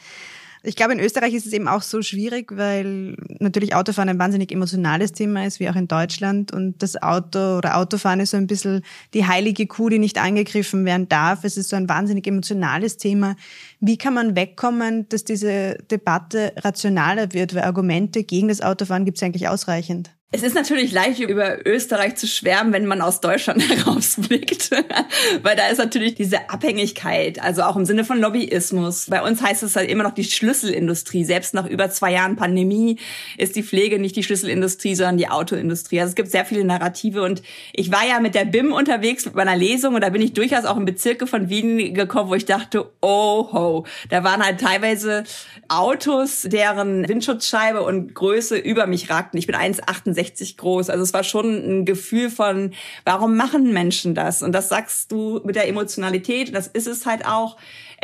Ich 0.67 0.77
glaube, 0.77 0.95
in 0.95 1.01
Österreich 1.01 1.35
ist 1.35 1.45
es 1.45 1.53
eben 1.53 1.69
auch 1.69 1.83
so 1.83 2.01
schwierig, 2.01 2.57
weil 2.57 3.17
natürlich 3.39 3.75
Autofahren 3.75 4.09
ein 4.09 4.19
wahnsinnig 4.19 4.51
emotionales 4.51 5.13
Thema 5.13 5.45
ist, 5.45 5.61
wie 5.61 5.69
auch 5.69 5.77
in 5.77 5.89
Deutschland. 5.89 6.53
Und 6.53 6.83
das 6.83 7.01
Auto 7.03 7.59
oder 7.59 7.77
Autofahren 7.77 8.21
ist 8.21 8.31
so 8.31 8.39
ein 8.39 8.47
bisschen 8.47 8.81
die 9.13 9.27
heilige 9.27 9.67
Kuh, 9.67 9.91
die 9.91 9.99
nicht 9.99 10.17
angegriffen 10.17 10.87
werden 10.87 11.07
darf. 11.07 11.45
Es 11.45 11.59
ist 11.59 11.69
so 11.69 11.77
ein 11.77 11.91
wahnsinnig 11.91 12.27
emotionales 12.27 12.97
Thema. 12.97 13.37
Wie 13.79 13.99
kann 13.99 14.15
man 14.15 14.37
wegkommen, 14.37 15.07
dass 15.11 15.25
diese 15.25 15.77
Debatte 15.91 16.55
rationaler 16.57 17.35
wird? 17.35 17.55
Weil 17.55 17.65
Argumente 17.65 18.25
gegen 18.25 18.49
das 18.49 18.63
Autofahren 18.63 19.05
gibt 19.05 19.19
es 19.19 19.23
eigentlich 19.23 19.49
ausreichend. 19.49 20.13
Es 20.35 20.43
ist 20.43 20.57
natürlich 20.57 20.91
leicht, 20.91 21.21
über 21.21 21.65
Österreich 21.65 22.17
zu 22.17 22.27
schwärmen, 22.27 22.73
wenn 22.73 22.87
man 22.87 23.01
aus 23.01 23.21
Deutschland 23.21 23.69
herausblickt, 23.69 24.73
weil 25.43 25.55
da 25.55 25.69
ist 25.69 25.79
natürlich 25.79 26.17
diese 26.17 26.51
Abhängigkeit, 26.51 27.41
also 27.41 27.63
auch 27.63 27.77
im 27.77 27.85
Sinne 27.85 28.05
von 28.05 28.19
Lobbyismus. 28.19 29.07
Bei 29.09 29.23
uns 29.23 29.41
heißt 29.41 29.63
es 29.63 29.77
halt 29.77 29.89
immer 29.89 30.03
noch 30.03 30.11
die 30.11 30.25
Schlüsselindustrie. 30.25 31.23
Selbst 31.23 31.55
nach 31.55 31.67
über 31.67 31.89
zwei 31.91 32.11
Jahren 32.11 32.35
Pandemie 32.35 32.99
ist 33.39 33.55
die 33.55 33.63
Pflege 33.63 34.01
nicht 34.01 34.17
die 34.17 34.25
Schlüsselindustrie, 34.25 34.97
sondern 34.97 35.19
die 35.19 35.29
Autoindustrie. 35.29 36.01
Also 36.01 36.11
es 36.11 36.17
gibt 36.17 36.33
sehr 36.33 36.45
viele 36.45 36.65
Narrative 36.65 37.23
und 37.23 37.41
ich 37.73 37.93
war 37.93 38.05
ja 38.05 38.19
mit 38.19 38.35
der 38.35 38.45
BIM 38.45 38.73
unterwegs 38.73 39.27
mit 39.27 39.37
meiner 39.37 39.55
Lesung 39.55 39.95
und 39.95 40.01
da 40.01 40.09
bin 40.09 40.21
ich 40.21 40.33
durchaus 40.33 40.65
auch 40.65 40.77
in 40.77 40.85
Bezirke 40.85 41.29
von 41.29 41.49
Wien 41.49 41.95
gekommen, 41.95 42.29
wo 42.29 42.35
ich 42.35 42.45
dachte, 42.45 42.91
oh 43.01 43.53
ho, 43.53 43.87
da 44.09 44.25
waren 44.25 44.45
halt 44.45 44.59
teilweise 44.61 45.23
Autos, 45.69 46.43
deren 46.43 47.09
Windschutzscheibe 47.09 47.83
und 47.83 48.17
Größe 48.17 48.57
über 48.57 48.89
mich 48.89 49.11
ragten. 49.11 49.39
Ich 49.39 49.47
bin 49.47 49.55
1,68 49.55 50.24
1,60 50.25 50.57
groß. 50.57 50.91
Also 50.91 51.03
es 51.03 51.13
war 51.13 51.25
schon 51.25 51.81
ein 51.81 51.85
Gefühl 51.85 52.31
von, 52.31 52.73
warum 53.05 53.37
machen 53.37 53.73
Menschen 53.73 54.15
das? 54.15 54.43
Und 54.43 54.53
das 54.53 54.69
sagst 54.69 55.13
du 55.13 55.41
mit 55.45 55.57
der 55.57 55.69
Emotionalität. 55.69 56.55
Das 56.55 56.67
ist 56.67 56.87
es 56.87 57.07
halt 57.07 57.27
auch. 57.27 57.57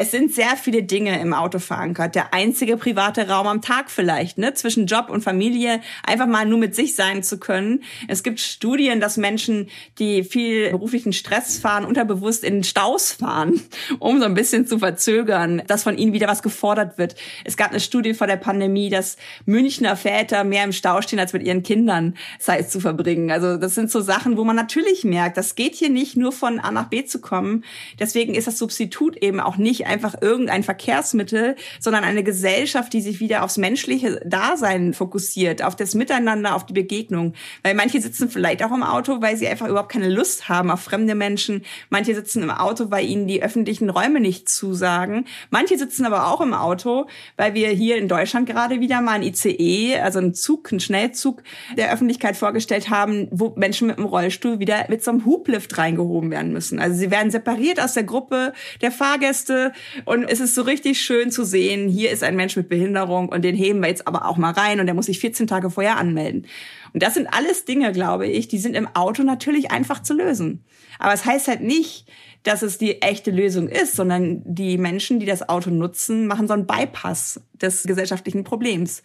Es 0.03 0.13
sind 0.13 0.33
sehr 0.33 0.57
viele 0.57 0.83
Dinge 0.83 1.21
im 1.21 1.35
Auto 1.35 1.59
verankert. 1.59 2.15
Der 2.15 2.33
einzige 2.33 2.79
private 2.79 3.29
Raum 3.29 3.47
am 3.47 3.61
Tag 3.61 3.91
vielleicht, 3.91 4.39
ne? 4.39 4.55
Zwischen 4.55 4.87
Job 4.87 5.11
und 5.11 5.23
Familie, 5.23 5.83
einfach 6.03 6.27
mal 6.27 6.47
nur 6.47 6.59
mit 6.59 6.75
sich 6.75 6.95
sein 6.95 7.23
zu 7.23 7.39
können. 7.39 7.83
Es 8.09 8.23
gibt 8.23 8.41
Studien, 8.41 9.03
dass 9.03 9.19
Menschen, 9.19 9.69
die 9.99 10.25
viel 10.25 10.71
beruflichen 10.71 11.13
Stress 11.13 11.59
fahren, 11.59 11.85
unterbewusst 11.85 12.45
in 12.45 12.65
Staus 12.65 13.13
fahren, 13.13 13.61
um 13.99 14.21
so 14.21 14.25
ein 14.25 14.33
bisschen 14.33 14.67
zu 14.67 14.79
verzögern, 14.79 15.63
dass 15.67 15.83
von 15.83 15.99
ihnen 15.99 16.15
wieder 16.15 16.29
was 16.29 16.43
gefordert 16.43 16.97
wird. 16.97 17.15
Es 17.45 17.59
gab 17.59 17.69
eine 17.69 17.81
Studie 17.81 18.15
vor 18.15 18.27
der 18.27 18.39
Pandemie, 18.39 18.89
dass 18.89 19.19
Münchner 19.45 19.97
Väter 19.97 20.45
mehr 20.45 20.65
im 20.65 20.73
Stau 20.73 21.03
stehen, 21.03 21.21
als 21.21 21.35
mit 21.35 21.43
ihren 21.43 21.63
Kindern 21.63 22.17
Zeit 22.39 22.71
zu 22.71 22.81
verbringen. 22.81 23.31
Also 23.31 23.59
das 23.59 23.75
sind 23.75 23.91
so 23.91 24.01
Sachen, 24.01 24.39
wo 24.39 24.45
man 24.45 24.57
natürlich 24.57 25.05
merkt, 25.05 25.37
das 25.37 25.57
geht 25.57 25.75
hier 25.75 25.91
nicht 25.91 26.17
nur 26.17 26.33
von 26.33 26.59
A 26.59 26.71
nach 26.71 26.89
B 26.89 27.05
zu 27.05 27.21
kommen. 27.21 27.65
Deswegen 27.99 28.35
ist 28.35 28.47
das 28.47 28.57
Substitut 28.57 29.19
eben 29.19 29.41
auch 29.41 29.59
nicht 29.59 29.90
einfach 29.91 30.15
irgendein 30.21 30.63
Verkehrsmittel, 30.63 31.57
sondern 31.79 32.05
eine 32.05 32.23
Gesellschaft, 32.23 32.93
die 32.93 33.01
sich 33.01 33.21
wieder 33.21 33.43
aufs 33.43 33.59
menschliche 33.59 34.21
Dasein 34.25 34.95
fokussiert, 34.95 35.63
auf 35.63 35.77
das 35.77 35.95
Miteinander, 35.95 36.55
auf 36.55 36.65
die 36.65 36.73
Begegnung. 36.73 37.35
Weil 37.63 37.75
manche 37.75 38.01
sitzen 38.01 38.31
vielleicht 38.31 38.63
auch 38.63 38.73
im 38.73 38.83
Auto, 38.83 39.21
weil 39.21 39.37
sie 39.37 39.49
einfach 39.49 39.69
überhaupt 39.69 39.93
keine 39.93 40.09
Lust 40.09 40.49
haben 40.49 40.71
auf 40.71 40.81
fremde 40.81 41.15
Menschen. 41.15 41.63
Manche 41.91 42.15
sitzen 42.15 42.43
im 42.43 42.51
Auto, 42.51 42.91
weil 42.91 43.05
ihnen 43.05 43.27
die 43.27 43.43
öffentlichen 43.43 43.91
Räume 43.91 44.21
nicht 44.21 44.49
zusagen. 44.49 45.27
Manche 45.51 45.77
sitzen 45.77 46.07
aber 46.07 46.29
auch 46.29 46.41
im 46.41 46.55
Auto, 46.55 47.07
weil 47.37 47.55
wir 47.55 47.69
hier 47.69 47.97
in 47.97 48.09
Deutschland 48.09 48.49
gerade 48.49 48.81
wieder 48.81 49.01
mal 49.01 49.13
ein 49.15 49.23
ICE, 49.23 49.99
also 50.01 50.19
einen 50.19 50.35
Zug, 50.35 50.71
einen 50.71 50.81
Schnellzug 50.81 51.43
der 51.77 51.93
Öffentlichkeit 51.93 52.37
vorgestellt 52.37 52.91
haben, 52.91 53.29
wo 53.31 53.53
Menschen 53.57 53.89
mit 53.89 53.99
dem 53.99 54.05
Rollstuhl 54.05 54.59
wieder 54.59 54.87
mit 54.89 55.03
so 55.03 55.11
einem 55.11 55.25
Hublift 55.25 55.77
reingehoben 55.79 56.31
werden 56.31 56.53
müssen. 56.53 56.79
Also 56.79 56.97
sie 56.97 57.11
werden 57.11 57.31
separiert 57.31 57.81
aus 57.81 57.95
der 57.95 58.05
Gruppe 58.05 58.53
der 58.81 58.93
Fahrgäste, 58.93 59.70
und 60.05 60.25
es 60.25 60.41
ist 60.41 60.55
so 60.55 60.63
richtig 60.63 61.01
schön 61.01 61.31
zu 61.31 61.45
sehen, 61.45 61.89
hier 61.89 62.11
ist 62.11 62.23
ein 62.23 62.37
Mensch 62.37 62.57
mit 62.57 62.69
Behinderung 62.69 63.29
und 63.29 63.43
den 63.43 63.57
heben 63.57 63.81
wir 63.81 63.89
jetzt 63.89 64.07
aber 64.07 64.27
auch 64.27 64.37
mal 64.37 64.53
rein 64.53 64.81
und 64.81 64.87
der 64.87 64.95
muss 64.95 65.07
sich 65.07 65.21
14 65.21 65.47
Tage 65.47 65.71
vorher 65.71 65.97
anmelden. 65.97 66.47
Und 66.93 67.03
das 67.03 67.15
sind 67.15 67.29
alles 67.29 67.65
Dinge, 67.65 67.93
glaube 67.93 68.27
ich, 68.27 68.49
die 68.49 68.59
sind 68.59 68.75
im 68.75 68.89
Auto 68.95 69.23
natürlich 69.23 69.71
einfach 69.71 70.03
zu 70.03 70.15
lösen. 70.15 70.65
Aber 70.99 71.15
es 71.15 71.23
das 71.23 71.33
heißt 71.33 71.49
halt 71.49 71.61
nicht, 71.63 72.07
dass 72.43 72.63
es 72.63 72.79
die 72.79 73.03
echte 73.03 73.31
Lösung 73.31 73.69
ist, 73.69 73.95
sondern 73.95 74.43
die 74.45 74.79
Menschen, 74.79 75.21
die 75.21 75.27
das 75.27 75.49
Auto 75.49 75.71
nutzen, 75.71 76.27
machen 76.27 76.49
so 76.49 76.55
einen 76.55 76.67
Bypass 76.67 77.41
des 77.53 77.83
gesellschaftlichen 77.83 78.45
Problems. 78.45 79.03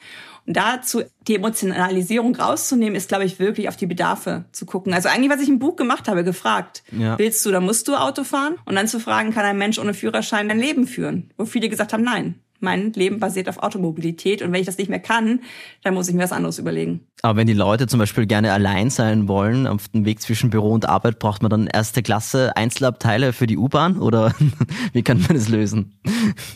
Und 0.48 0.56
dazu 0.56 1.04
die 1.28 1.36
Emotionalisierung 1.36 2.36
rauszunehmen, 2.36 2.96
ist, 2.96 3.10
glaube 3.10 3.26
ich, 3.26 3.40
wirklich 3.40 3.68
auf 3.68 3.76
die 3.76 3.88
Bedarfe 3.88 4.46
zu 4.52 4.66
gucken. 4.66 4.94
Also 4.94 5.10
eigentlich, 5.10 5.32
was 5.32 5.42
ich 5.42 5.50
im 5.50 5.60
Buch 5.60 5.76
gemacht 5.76 6.08
habe, 6.08 6.24
gefragt, 6.24 6.84
ja. 6.92 7.18
willst 7.20 7.46
du 7.46 7.50
oder 7.50 7.62
musst 7.62 7.88
du 7.88 7.96
Auto 7.96 8.24
fahren? 8.24 8.56
Und 8.66 8.76
dann 8.76 8.88
zu 8.88 9.00
fragen, 9.00 9.34
kann 9.34 9.46
ein 9.46 9.58
Mensch 9.58 9.80
ohne 9.80 9.94
Führerschein 9.94 10.48
dein 10.48 10.60
Leben 10.60 10.88
führen? 10.88 11.32
Wo 11.38 11.46
viele 11.46 11.68
gesagt 11.68 11.92
haben, 11.92 12.04
nein 12.04 12.40
mein 12.66 12.92
Leben 12.92 13.20
basiert 13.20 13.48
auf 13.48 13.60
Automobilität 13.60 14.42
und 14.42 14.52
wenn 14.52 14.60
ich 14.60 14.66
das 14.66 14.78
nicht 14.78 14.90
mehr 14.90 15.00
kann, 15.00 15.40
dann 15.84 15.94
muss 15.94 16.10
ich 16.10 16.14
mir 16.14 16.24
was 16.24 16.34
anderes 16.34 16.60
überlegen. 16.60 17.08
Aber 17.22 17.38
wenn 17.38 17.48
die 17.48 17.54
Leute 17.54 17.88
zum 17.88 18.00
Beispiel 18.00 18.26
gerne 18.26 18.52
allein 18.52 18.90
sein 18.90 19.30
wollen, 19.30 19.66
auf 19.66 19.88
dem 19.88 20.04
Weg 20.04 20.22
zwischen 20.22 20.50
Büro 20.50 20.72
und 20.72 20.90
Arbeit, 20.90 21.20
braucht 21.20 21.42
man 21.42 21.50
dann 21.50 21.68
erste 21.68 22.04
Klasse 22.04 22.58
Einzelabteile 22.58 23.32
für 23.32 23.48
die 23.48 23.58
U-Bahn 23.58 24.00
oder 24.00 24.36
wie 24.94 25.04
kann 25.04 25.22
man 25.22 25.38
das 25.38 25.48
lösen? 25.48 25.98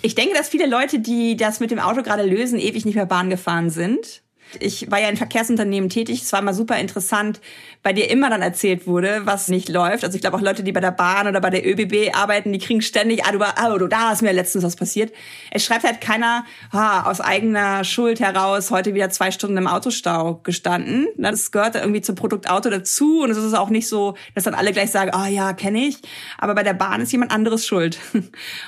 Ich 0.02 0.16
denke, 0.16 0.36
dass 0.36 0.50
viele 0.50 0.68
Leute, 0.68 1.00
die 1.00 1.38
das 1.38 1.62
mit 1.62 1.72
dem 1.72 1.80
Auto 1.80 2.04
gerade 2.04 2.24
lösen, 2.24 2.60
ewig 2.60 2.84
nicht 2.84 2.96
mehr 2.96 3.06
Bahn 3.06 3.30
gefahren 3.30 3.70
sind 3.70 4.22
ich 4.60 4.90
war 4.90 5.00
ja 5.00 5.10
in 5.10 5.18
Verkehrsunternehmen 5.18 5.90
tätig. 5.90 6.22
Es 6.22 6.32
war 6.34 6.40
immer 6.40 6.54
super 6.54 6.78
interessant, 6.78 7.40
bei 7.84 7.94
dir 7.94 8.10
immer 8.10 8.30
dann 8.30 8.42
erzählt 8.42 8.88
wurde, 8.88 9.22
was 9.26 9.48
nicht 9.48 9.70
läuft. 9.70 10.04
Also 10.04 10.16
ich 10.16 10.22
glaube 10.22 10.38
auch 10.38 10.42
Leute, 10.42 10.64
die 10.64 10.72
bei 10.72 10.82
der 10.82 10.92
Bahn 10.92 11.28
oder 11.28 11.40
bei 11.40 11.50
der 11.50 11.66
ÖBB 11.66 12.16
arbeiten, 12.16 12.52
die 12.52 12.60
kriegen 12.60 12.82
ständig, 12.82 13.26
ah, 13.26 13.32
du, 13.32 13.40
ah, 13.42 13.78
du 13.78 13.88
da 13.88 14.12
ist 14.12 14.22
mir 14.22 14.34
letztens 14.34 14.64
was 14.64 14.76
passiert. 14.76 15.14
Es 15.52 15.64
schreibt 15.64 15.84
halt 15.84 16.02
keiner, 16.02 16.46
ha, 16.74 17.10
aus 17.10 17.22
eigener 17.22 17.84
Schuld 17.84 18.20
heraus 18.20 18.72
heute 18.72 18.94
wieder 18.94 19.10
zwei 19.10 19.32
Stunden 19.32 19.58
im 19.58 19.68
Autostau 19.68 20.42
gestanden. 20.44 21.08
Das 21.18 21.52
gehört 21.52 21.76
irgendwie 21.76 22.02
zum 22.02 22.16
Produkt 22.16 22.50
Auto 22.50 22.70
dazu 22.70 23.22
und 23.22 23.30
es 23.32 23.38
ist 23.38 23.54
auch 23.54 23.70
nicht 23.70 23.88
so, 23.88 24.16
dass 24.36 24.44
dann 24.44 24.56
alle 24.56 24.72
gleich 24.74 24.92
sagen, 24.92 25.12
ah 25.14 25.26
oh, 25.26 25.32
ja, 25.32 25.54
kenne 25.54 25.86
ich. 25.86 25.98
Aber 26.38 26.56
bei 26.56 26.64
der 26.64 26.74
Bahn 26.74 27.02
ist 27.02 27.12
jemand 27.12 27.32
anderes 27.32 27.66
schuld. 27.66 28.00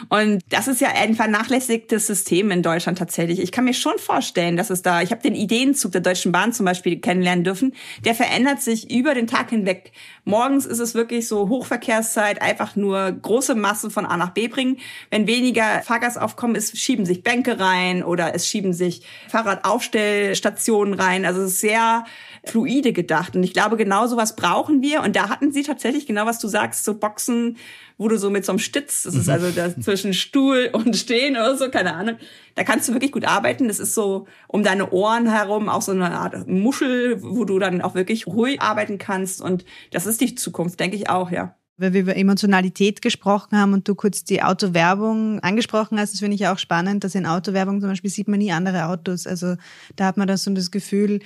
Und 0.09 0.41
das 0.49 0.67
ist 0.67 0.81
ja 0.81 0.89
ein 0.89 1.15
vernachlässigtes 1.15 2.07
System 2.07 2.51
in 2.51 2.61
Deutschland 2.61 2.97
tatsächlich. 2.97 3.39
Ich 3.39 3.51
kann 3.51 3.65
mir 3.65 3.73
schon 3.73 3.97
vorstellen, 3.97 4.57
dass 4.57 4.69
es 4.69 4.81
da, 4.81 5.01
ich 5.01 5.11
habe 5.11 5.21
den 5.21 5.35
Ideen 5.35 5.70
Ideenszug 5.71 5.91
der 5.93 6.01
Deutschen 6.01 6.31
Bahn 6.31 6.53
zum 6.53 6.65
Beispiel 6.65 6.99
kennenlernen 6.99 7.43
dürfen, 7.43 7.73
der 8.03 8.13
verändert 8.13 8.61
sich 8.61 8.91
über 8.91 9.13
den 9.13 9.27
Tag 9.27 9.49
hinweg. 9.49 9.91
Morgens 10.25 10.65
ist 10.65 10.79
es 10.79 10.93
wirklich 10.93 11.27
so 11.27 11.47
Hochverkehrszeit, 11.47 12.41
einfach 12.41 12.75
nur 12.75 13.11
große 13.11 13.55
Massen 13.55 13.89
von 13.89 14.05
A 14.05 14.17
nach 14.17 14.31
B 14.31 14.47
bringen. 14.47 14.77
Wenn 15.09 15.27
weniger 15.27 15.81
Fahrgastaufkommen 15.83 16.55
ist, 16.55 16.77
schieben 16.77 17.05
sich 17.05 17.23
Bänke 17.23 17.59
rein 17.59 18.03
oder 18.03 18.35
es 18.35 18.47
schieben 18.47 18.73
sich 18.73 19.03
Fahrradaufstellstationen 19.29 20.93
rein. 20.93 21.25
Also 21.25 21.41
es 21.41 21.53
ist 21.53 21.61
sehr 21.61 22.05
fluide 22.43 22.91
gedacht. 22.93 23.35
Und 23.35 23.43
ich 23.43 23.53
glaube, 23.53 23.77
genau 23.77 24.07
sowas 24.07 24.35
brauchen 24.35 24.81
wir. 24.81 25.01
Und 25.01 25.15
da 25.15 25.29
hatten 25.29 25.51
sie 25.51 25.63
tatsächlich 25.63 26.07
genau, 26.07 26.25
was 26.25 26.39
du 26.39 26.47
sagst, 26.47 26.83
so 26.83 26.97
Boxen, 26.97 27.57
wo 27.97 28.07
du 28.07 28.17
so 28.17 28.29
mit 28.29 28.45
so 28.45 28.51
einem 28.51 28.59
Stütz, 28.59 29.03
das 29.03 29.15
ist 29.15 29.27
mhm. 29.27 29.33
also 29.33 29.51
das 29.51 29.79
zwischen 29.79 30.13
Stuhl 30.13 30.69
und 30.73 30.95
Stehen 30.95 31.35
oder 31.35 31.55
so, 31.55 31.69
keine 31.69 31.93
Ahnung. 31.93 32.17
Da 32.55 32.63
kannst 32.63 32.89
du 32.89 32.93
wirklich 32.93 33.11
gut 33.11 33.25
arbeiten. 33.25 33.67
Das 33.67 33.79
ist 33.79 33.93
so 33.93 34.27
um 34.47 34.63
deine 34.63 34.91
Ohren 34.91 35.31
herum 35.31 35.69
auch 35.69 35.81
so 35.81 35.91
eine 35.91 36.11
Art 36.11 36.47
Muschel, 36.47 37.21
wo 37.21 37.45
du 37.45 37.59
dann 37.59 37.81
auch 37.81 37.95
wirklich 37.95 38.27
ruhig 38.27 38.61
arbeiten 38.61 38.97
kannst. 38.97 39.41
Und 39.41 39.63
das 39.91 40.07
ist 40.07 40.21
die 40.21 40.35
Zukunft, 40.35 40.79
denke 40.79 40.97
ich 40.97 41.09
auch, 41.09 41.31
ja 41.31 41.55
weil 41.81 41.93
wir 41.93 42.01
über 42.01 42.15
Emotionalität 42.15 43.01
gesprochen 43.01 43.57
haben 43.57 43.73
und 43.73 43.87
du 43.87 43.95
kurz 43.95 44.23
die 44.23 44.43
Autowerbung 44.43 45.39
angesprochen 45.39 45.99
hast, 45.99 46.13
das 46.13 46.19
finde 46.19 46.35
ich 46.35 46.47
auch 46.47 46.59
spannend, 46.59 47.03
dass 47.03 47.15
in 47.15 47.25
Autowerbung 47.25 47.81
zum 47.81 47.89
Beispiel 47.89 48.11
sieht 48.11 48.27
man 48.27 48.37
nie 48.37 48.51
andere 48.51 48.85
Autos. 48.85 49.25
Also 49.25 49.55
da 49.95 50.05
hat 50.05 50.15
man 50.15 50.27
dann 50.27 50.37
so 50.37 50.53
das 50.53 50.69
Gefühl, 50.69 51.21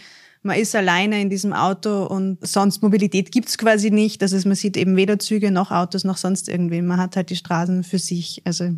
man 0.46 0.58
ist 0.58 0.76
alleine 0.76 1.20
in 1.20 1.30
diesem 1.30 1.54
Auto 1.54 2.06
und 2.06 2.38
sonst 2.46 2.84
Mobilität 2.84 3.32
gibt's 3.32 3.58
quasi 3.58 3.90
nicht. 3.90 4.22
Also 4.22 4.38
man 4.48 4.56
sieht 4.56 4.78
eben 4.78 4.96
weder 4.96 5.18
Züge 5.18 5.50
noch 5.50 5.72
Autos 5.72 6.04
noch 6.04 6.18
sonst 6.18 6.48
irgendwie. 6.48 6.82
Man 6.82 7.00
hat 7.00 7.16
halt 7.16 7.32
die 7.32 7.36
Straßen 7.36 7.84
für 7.84 7.98
sich. 7.98 8.44
Also 8.46 8.70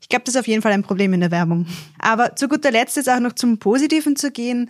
ich 0.00 0.10
glaube, 0.10 0.24
das 0.24 0.34
ist 0.34 0.40
auf 0.40 0.46
jeden 0.46 0.60
Fall 0.60 0.72
ein 0.72 0.82
Problem 0.82 1.14
in 1.14 1.20
der 1.20 1.30
Werbung. 1.30 1.66
Aber 1.98 2.36
zu 2.36 2.48
guter 2.48 2.70
Letzt 2.70 2.98
ist 2.98 3.08
auch 3.08 3.18
noch 3.18 3.32
zum 3.32 3.58
Positiven 3.58 4.14
zu 4.16 4.30
gehen. 4.30 4.68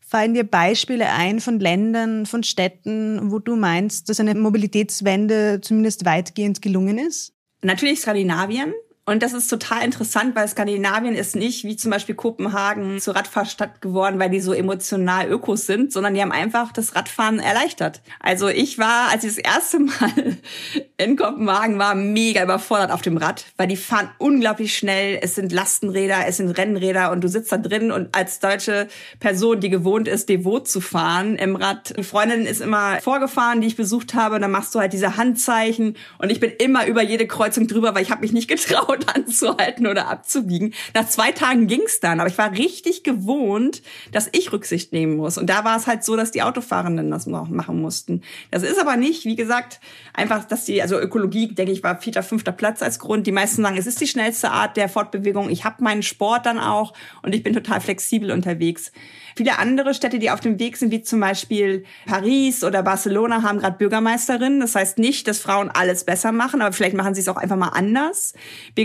Fallen 0.00 0.34
dir 0.34 0.44
Beispiele 0.44 1.08
ein 1.08 1.40
von 1.40 1.58
Ländern, 1.58 2.26
von 2.26 2.42
Städten, 2.42 3.32
wo 3.32 3.38
du 3.38 3.56
meinst, 3.56 4.08
dass 4.08 4.20
eine 4.20 4.34
Mobilitätswende 4.34 5.60
zumindest 5.62 6.04
weitgehend 6.04 6.60
gelungen 6.60 6.98
ist? 6.98 7.32
Natürlich 7.62 8.00
Skandinavien. 8.00 8.74
Und 9.08 9.22
das 9.22 9.32
ist 9.32 9.46
total 9.46 9.84
interessant, 9.84 10.34
weil 10.34 10.48
Skandinavien 10.48 11.14
ist 11.14 11.36
nicht 11.36 11.62
wie 11.62 11.76
zum 11.76 11.92
Beispiel 11.92 12.16
Kopenhagen 12.16 13.00
zur 13.00 13.14
Radfahrstadt 13.14 13.80
geworden, 13.80 14.18
weil 14.18 14.30
die 14.30 14.40
so 14.40 14.52
emotional 14.52 15.30
Ökos 15.30 15.64
sind, 15.64 15.92
sondern 15.92 16.14
die 16.14 16.20
haben 16.20 16.32
einfach 16.32 16.72
das 16.72 16.96
Radfahren 16.96 17.38
erleichtert. 17.38 18.00
Also 18.18 18.48
ich 18.48 18.78
war, 18.78 19.12
als 19.12 19.22
ich 19.22 19.36
das 19.36 19.38
erste 19.38 19.78
Mal 19.78 20.38
in 20.96 21.16
Kopenhagen 21.16 21.78
war, 21.78 21.94
mega 21.94 22.42
überfordert 22.42 22.90
auf 22.90 23.00
dem 23.00 23.16
Rad, 23.16 23.44
weil 23.56 23.68
die 23.68 23.76
fahren 23.76 24.10
unglaublich 24.18 24.76
schnell. 24.76 25.20
Es 25.22 25.36
sind 25.36 25.52
Lastenräder, 25.52 26.26
es 26.26 26.38
sind 26.38 26.50
Rennräder 26.50 27.12
und 27.12 27.22
du 27.22 27.28
sitzt 27.28 27.52
da 27.52 27.58
drin 27.58 27.92
und 27.92 28.12
als 28.12 28.40
deutsche 28.40 28.88
Person, 29.20 29.60
die 29.60 29.70
gewohnt 29.70 30.08
ist, 30.08 30.28
devot 30.28 30.66
zu 30.66 30.80
fahren 30.80 31.36
im 31.36 31.54
Rad. 31.54 31.96
Die 31.96 32.02
Freundin 32.02 32.44
ist 32.44 32.60
immer 32.60 33.00
vorgefahren, 33.00 33.60
die 33.60 33.68
ich 33.68 33.76
besucht 33.76 34.14
habe, 34.14 34.34
und 34.34 34.40
dann 34.40 34.50
machst 34.50 34.74
du 34.74 34.80
halt 34.80 34.92
diese 34.92 35.16
Handzeichen 35.16 35.96
und 36.18 36.32
ich 36.32 36.40
bin 36.40 36.50
immer 36.58 36.88
über 36.88 37.04
jede 37.04 37.28
Kreuzung 37.28 37.68
drüber, 37.68 37.94
weil 37.94 38.02
ich 38.02 38.10
habe 38.10 38.22
mich 38.22 38.32
nicht 38.32 38.48
getraut 38.48 38.95
Auto 38.96 39.06
anzuhalten 39.14 39.86
oder 39.86 40.08
abzubiegen. 40.08 40.74
Nach 40.94 41.08
zwei 41.08 41.32
Tagen 41.32 41.66
ging's 41.66 42.00
dann, 42.00 42.20
aber 42.20 42.28
ich 42.28 42.38
war 42.38 42.52
richtig 42.52 43.02
gewohnt, 43.02 43.82
dass 44.12 44.28
ich 44.32 44.52
Rücksicht 44.52 44.92
nehmen 44.92 45.16
muss. 45.16 45.38
Und 45.38 45.48
da 45.48 45.64
war 45.64 45.76
es 45.76 45.86
halt 45.86 46.04
so, 46.04 46.16
dass 46.16 46.30
die 46.30 46.42
Autofahrenden 46.42 47.10
das 47.10 47.26
noch 47.26 47.48
machen 47.48 47.80
mussten. 47.80 48.22
Das 48.50 48.62
ist 48.62 48.80
aber 48.80 48.96
nicht, 48.96 49.24
wie 49.24 49.36
gesagt, 49.36 49.80
einfach, 50.14 50.44
dass 50.44 50.64
die, 50.64 50.82
also 50.82 50.98
Ökologie, 50.98 51.54
denke 51.54 51.72
ich, 51.72 51.82
war 51.82 52.00
vierter, 52.00 52.22
fünfter 52.22 52.52
Platz 52.52 52.82
als 52.82 52.98
Grund. 52.98 53.26
Die 53.26 53.32
meisten 53.32 53.62
sagen, 53.62 53.76
es 53.76 53.86
ist 53.86 54.00
die 54.00 54.06
schnellste 54.06 54.50
Art 54.50 54.76
der 54.76 54.88
Fortbewegung. 54.88 55.50
Ich 55.50 55.64
habe 55.64 55.82
meinen 55.82 56.02
Sport 56.02 56.46
dann 56.46 56.58
auch 56.58 56.92
und 57.22 57.34
ich 57.34 57.42
bin 57.42 57.52
total 57.52 57.80
flexibel 57.80 58.30
unterwegs. 58.30 58.92
Viele 59.36 59.58
andere 59.58 59.92
Städte, 59.92 60.18
die 60.18 60.30
auf 60.30 60.40
dem 60.40 60.58
Weg 60.58 60.78
sind, 60.78 60.90
wie 60.90 61.02
zum 61.02 61.20
Beispiel 61.20 61.84
Paris 62.06 62.64
oder 62.64 62.82
Barcelona, 62.82 63.42
haben 63.42 63.58
gerade 63.58 63.76
Bürgermeisterinnen. 63.76 64.60
Das 64.60 64.74
heißt 64.74 64.98
nicht, 64.98 65.28
dass 65.28 65.40
Frauen 65.40 65.68
alles 65.68 66.04
besser 66.04 66.32
machen, 66.32 66.62
aber 66.62 66.72
vielleicht 66.72 66.96
machen 66.96 67.14
sie 67.14 67.20
es 67.20 67.28
auch 67.28 67.36
einfach 67.36 67.56
mal 67.56 67.68
anders. 67.68 68.32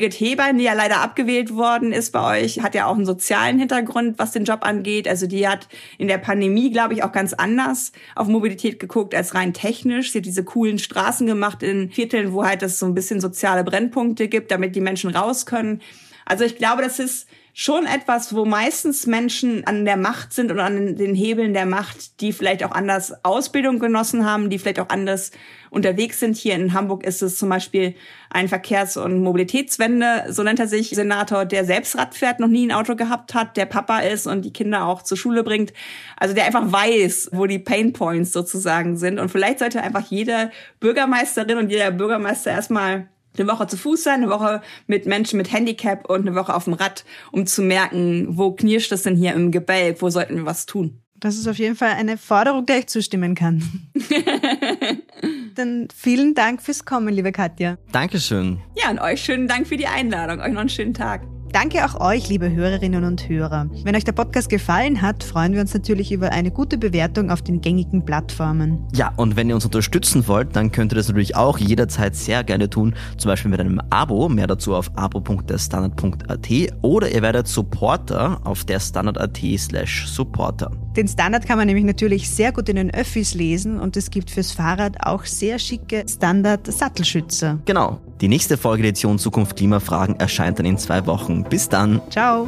Birgit 0.01 0.19
Hebein, 0.19 0.57
die 0.57 0.63
ja 0.63 0.73
leider 0.73 1.01
abgewählt 1.01 1.55
worden 1.55 1.91
ist 1.91 2.11
bei 2.11 2.41
euch, 2.41 2.61
hat 2.61 2.73
ja 2.73 2.87
auch 2.87 2.95
einen 2.95 3.05
sozialen 3.05 3.59
Hintergrund, 3.59 4.17
was 4.17 4.31
den 4.31 4.45
Job 4.45 4.65
angeht. 4.65 5.07
Also 5.07 5.27
die 5.27 5.47
hat 5.47 5.67
in 5.99 6.07
der 6.07 6.17
Pandemie, 6.17 6.71
glaube 6.71 6.95
ich, 6.95 7.03
auch 7.03 7.11
ganz 7.11 7.33
anders 7.33 7.91
auf 8.15 8.27
Mobilität 8.27 8.79
geguckt 8.79 9.13
als 9.13 9.35
rein 9.35 9.53
technisch. 9.53 10.11
Sie 10.11 10.17
hat 10.17 10.25
diese 10.25 10.43
coolen 10.43 10.79
Straßen 10.79 11.27
gemacht 11.27 11.61
in 11.61 11.91
Vierteln, 11.91 12.33
wo 12.33 12.43
halt 12.43 12.63
es 12.63 12.79
so 12.79 12.87
ein 12.87 12.95
bisschen 12.95 13.21
soziale 13.21 13.63
Brennpunkte 13.63 14.27
gibt, 14.27 14.49
damit 14.49 14.75
die 14.75 14.81
Menschen 14.81 15.11
raus 15.11 15.45
können. 15.45 15.81
Also 16.25 16.45
ich 16.45 16.55
glaube, 16.55 16.81
das 16.81 16.97
ist 16.97 17.27
schon 17.53 17.85
etwas, 17.85 18.35
wo 18.35 18.45
meistens 18.45 19.07
Menschen 19.07 19.65
an 19.67 19.85
der 19.85 19.97
Macht 19.97 20.33
sind 20.33 20.51
und 20.51 20.59
an 20.59 20.95
den 20.95 21.15
Hebeln 21.15 21.53
der 21.53 21.65
Macht, 21.65 22.21
die 22.21 22.31
vielleicht 22.31 22.63
auch 22.63 22.71
anders 22.71 23.13
Ausbildung 23.23 23.79
genossen 23.79 24.25
haben, 24.25 24.49
die 24.49 24.57
vielleicht 24.57 24.79
auch 24.79 24.89
anders 24.89 25.31
unterwegs 25.69 26.19
sind. 26.19 26.37
Hier 26.37 26.55
in 26.55 26.73
Hamburg 26.73 27.03
ist 27.03 27.21
es 27.21 27.37
zum 27.37 27.49
Beispiel 27.49 27.95
ein 28.29 28.47
Verkehrs- 28.47 28.97
und 28.97 29.21
Mobilitätswende, 29.21 30.25
so 30.29 30.43
nennt 30.43 30.59
er 30.59 30.67
sich, 30.67 30.89
Senator, 30.89 31.45
der 31.45 31.65
selbst 31.65 31.97
Rad 31.97 32.15
fährt, 32.15 32.39
noch 32.39 32.47
nie 32.47 32.67
ein 32.67 32.71
Auto 32.71 32.95
gehabt 32.95 33.33
hat, 33.33 33.57
der 33.57 33.65
Papa 33.65 33.99
ist 33.99 34.27
und 34.27 34.43
die 34.43 34.53
Kinder 34.53 34.85
auch 34.85 35.01
zur 35.01 35.17
Schule 35.17 35.43
bringt. 35.43 35.73
Also 36.17 36.33
der 36.33 36.45
einfach 36.45 36.71
weiß, 36.71 37.31
wo 37.33 37.45
die 37.45 37.59
Pain 37.59 37.93
Points 37.93 38.31
sozusagen 38.31 38.97
sind. 38.97 39.19
Und 39.19 39.29
vielleicht 39.29 39.59
sollte 39.59 39.81
einfach 39.81 40.05
jede 40.09 40.51
Bürgermeisterin 40.79 41.57
und 41.57 41.69
jeder 41.69 41.91
Bürgermeister 41.91 42.51
erstmal 42.51 43.07
eine 43.37 43.47
Woche 43.47 43.67
zu 43.67 43.77
Fuß 43.77 44.03
sein, 44.03 44.23
eine 44.23 44.29
Woche 44.29 44.61
mit 44.87 45.05
Menschen 45.05 45.37
mit 45.37 45.51
Handicap 45.51 46.09
und 46.09 46.27
eine 46.27 46.35
Woche 46.35 46.53
auf 46.53 46.65
dem 46.65 46.73
Rad, 46.73 47.05
um 47.31 47.45
zu 47.45 47.61
merken, 47.61 48.27
wo 48.37 48.51
knirscht 48.51 48.91
es 48.91 49.03
denn 49.03 49.15
hier 49.15 49.33
im 49.33 49.51
Gebälk, 49.51 50.01
wo 50.01 50.09
sollten 50.09 50.35
wir 50.35 50.45
was 50.45 50.65
tun. 50.65 51.01
Das 51.21 51.37
ist 51.37 51.47
auf 51.47 51.59
jeden 51.59 51.75
Fall 51.75 51.91
eine 51.91 52.17
Forderung, 52.17 52.65
der 52.65 52.79
ich 52.79 52.87
zustimmen 52.87 53.35
kann. 53.35 53.61
Dann 55.55 55.87
vielen 55.95 56.33
Dank 56.33 56.63
fürs 56.63 56.83
Kommen, 56.83 57.13
liebe 57.13 57.31
Katja. 57.31 57.77
Dankeschön. 57.91 58.59
Ja, 58.75 58.89
und 58.89 58.99
euch 58.99 59.21
schönen 59.21 59.47
Dank 59.47 59.67
für 59.67 59.77
die 59.77 59.85
Einladung. 59.85 60.39
Euch 60.39 60.51
noch 60.51 60.61
einen 60.61 60.69
schönen 60.69 60.95
Tag. 60.95 61.21
Danke 61.53 61.85
auch 61.85 61.99
euch, 61.99 62.29
liebe 62.29 62.49
Hörerinnen 62.49 63.03
und 63.03 63.27
Hörer. 63.27 63.67
Wenn 63.83 63.95
euch 63.95 64.05
der 64.05 64.13
Podcast 64.13 64.49
gefallen 64.49 65.01
hat, 65.01 65.21
freuen 65.21 65.53
wir 65.53 65.59
uns 65.59 65.73
natürlich 65.73 66.13
über 66.13 66.31
eine 66.31 66.49
gute 66.49 66.77
Bewertung 66.77 67.29
auf 67.29 67.41
den 67.41 67.59
gängigen 67.59 68.05
Plattformen. 68.05 68.87
Ja, 68.93 69.11
und 69.17 69.35
wenn 69.35 69.49
ihr 69.49 69.55
uns 69.55 69.65
unterstützen 69.65 70.27
wollt, 70.29 70.55
dann 70.55 70.71
könnt 70.71 70.93
ihr 70.93 70.95
das 70.95 71.09
natürlich 71.09 71.35
auch 71.35 71.57
jederzeit 71.57 72.15
sehr 72.15 72.45
gerne 72.45 72.69
tun, 72.69 72.95
zum 73.17 73.29
Beispiel 73.29 73.51
mit 73.51 73.59
einem 73.59 73.81
Abo, 73.89 74.29
mehr 74.29 74.47
dazu 74.47 74.75
auf 74.75 74.91
abo.derstandard.at 74.95 76.49
oder 76.81 77.11
ihr 77.11 77.21
werdet 77.21 77.49
Supporter 77.49 78.39
auf 78.45 78.63
derstandard.at 78.63 79.39
slash 79.57 80.07
Supporter. 80.07 80.71
Den 80.95 81.07
Standard 81.07 81.45
kann 81.45 81.57
man 81.57 81.67
nämlich 81.67 81.85
natürlich 81.85 82.29
sehr 82.29 82.53
gut 82.53 82.69
in 82.69 82.77
den 82.77 82.93
Öffis 82.93 83.33
lesen 83.33 83.79
und 83.79 83.97
es 83.97 84.09
gibt 84.09 84.31
fürs 84.31 84.53
Fahrrad 84.53 85.05
auch 85.05 85.25
sehr 85.25 85.59
schicke 85.59 86.05
Standard-Sattelschützer. 86.07 87.59
Genau. 87.65 87.99
Die 88.21 88.27
nächste 88.27 88.55
Folgeedition 88.55 89.17
Zukunft 89.17 89.57
Klimafragen 89.57 90.19
erscheint 90.19 90.59
dann 90.59 90.65
in 90.67 90.77
zwei 90.77 91.05
Wochen. 91.07 91.43
Bis 91.43 91.67
dann. 91.67 92.01
Ciao. 92.09 92.47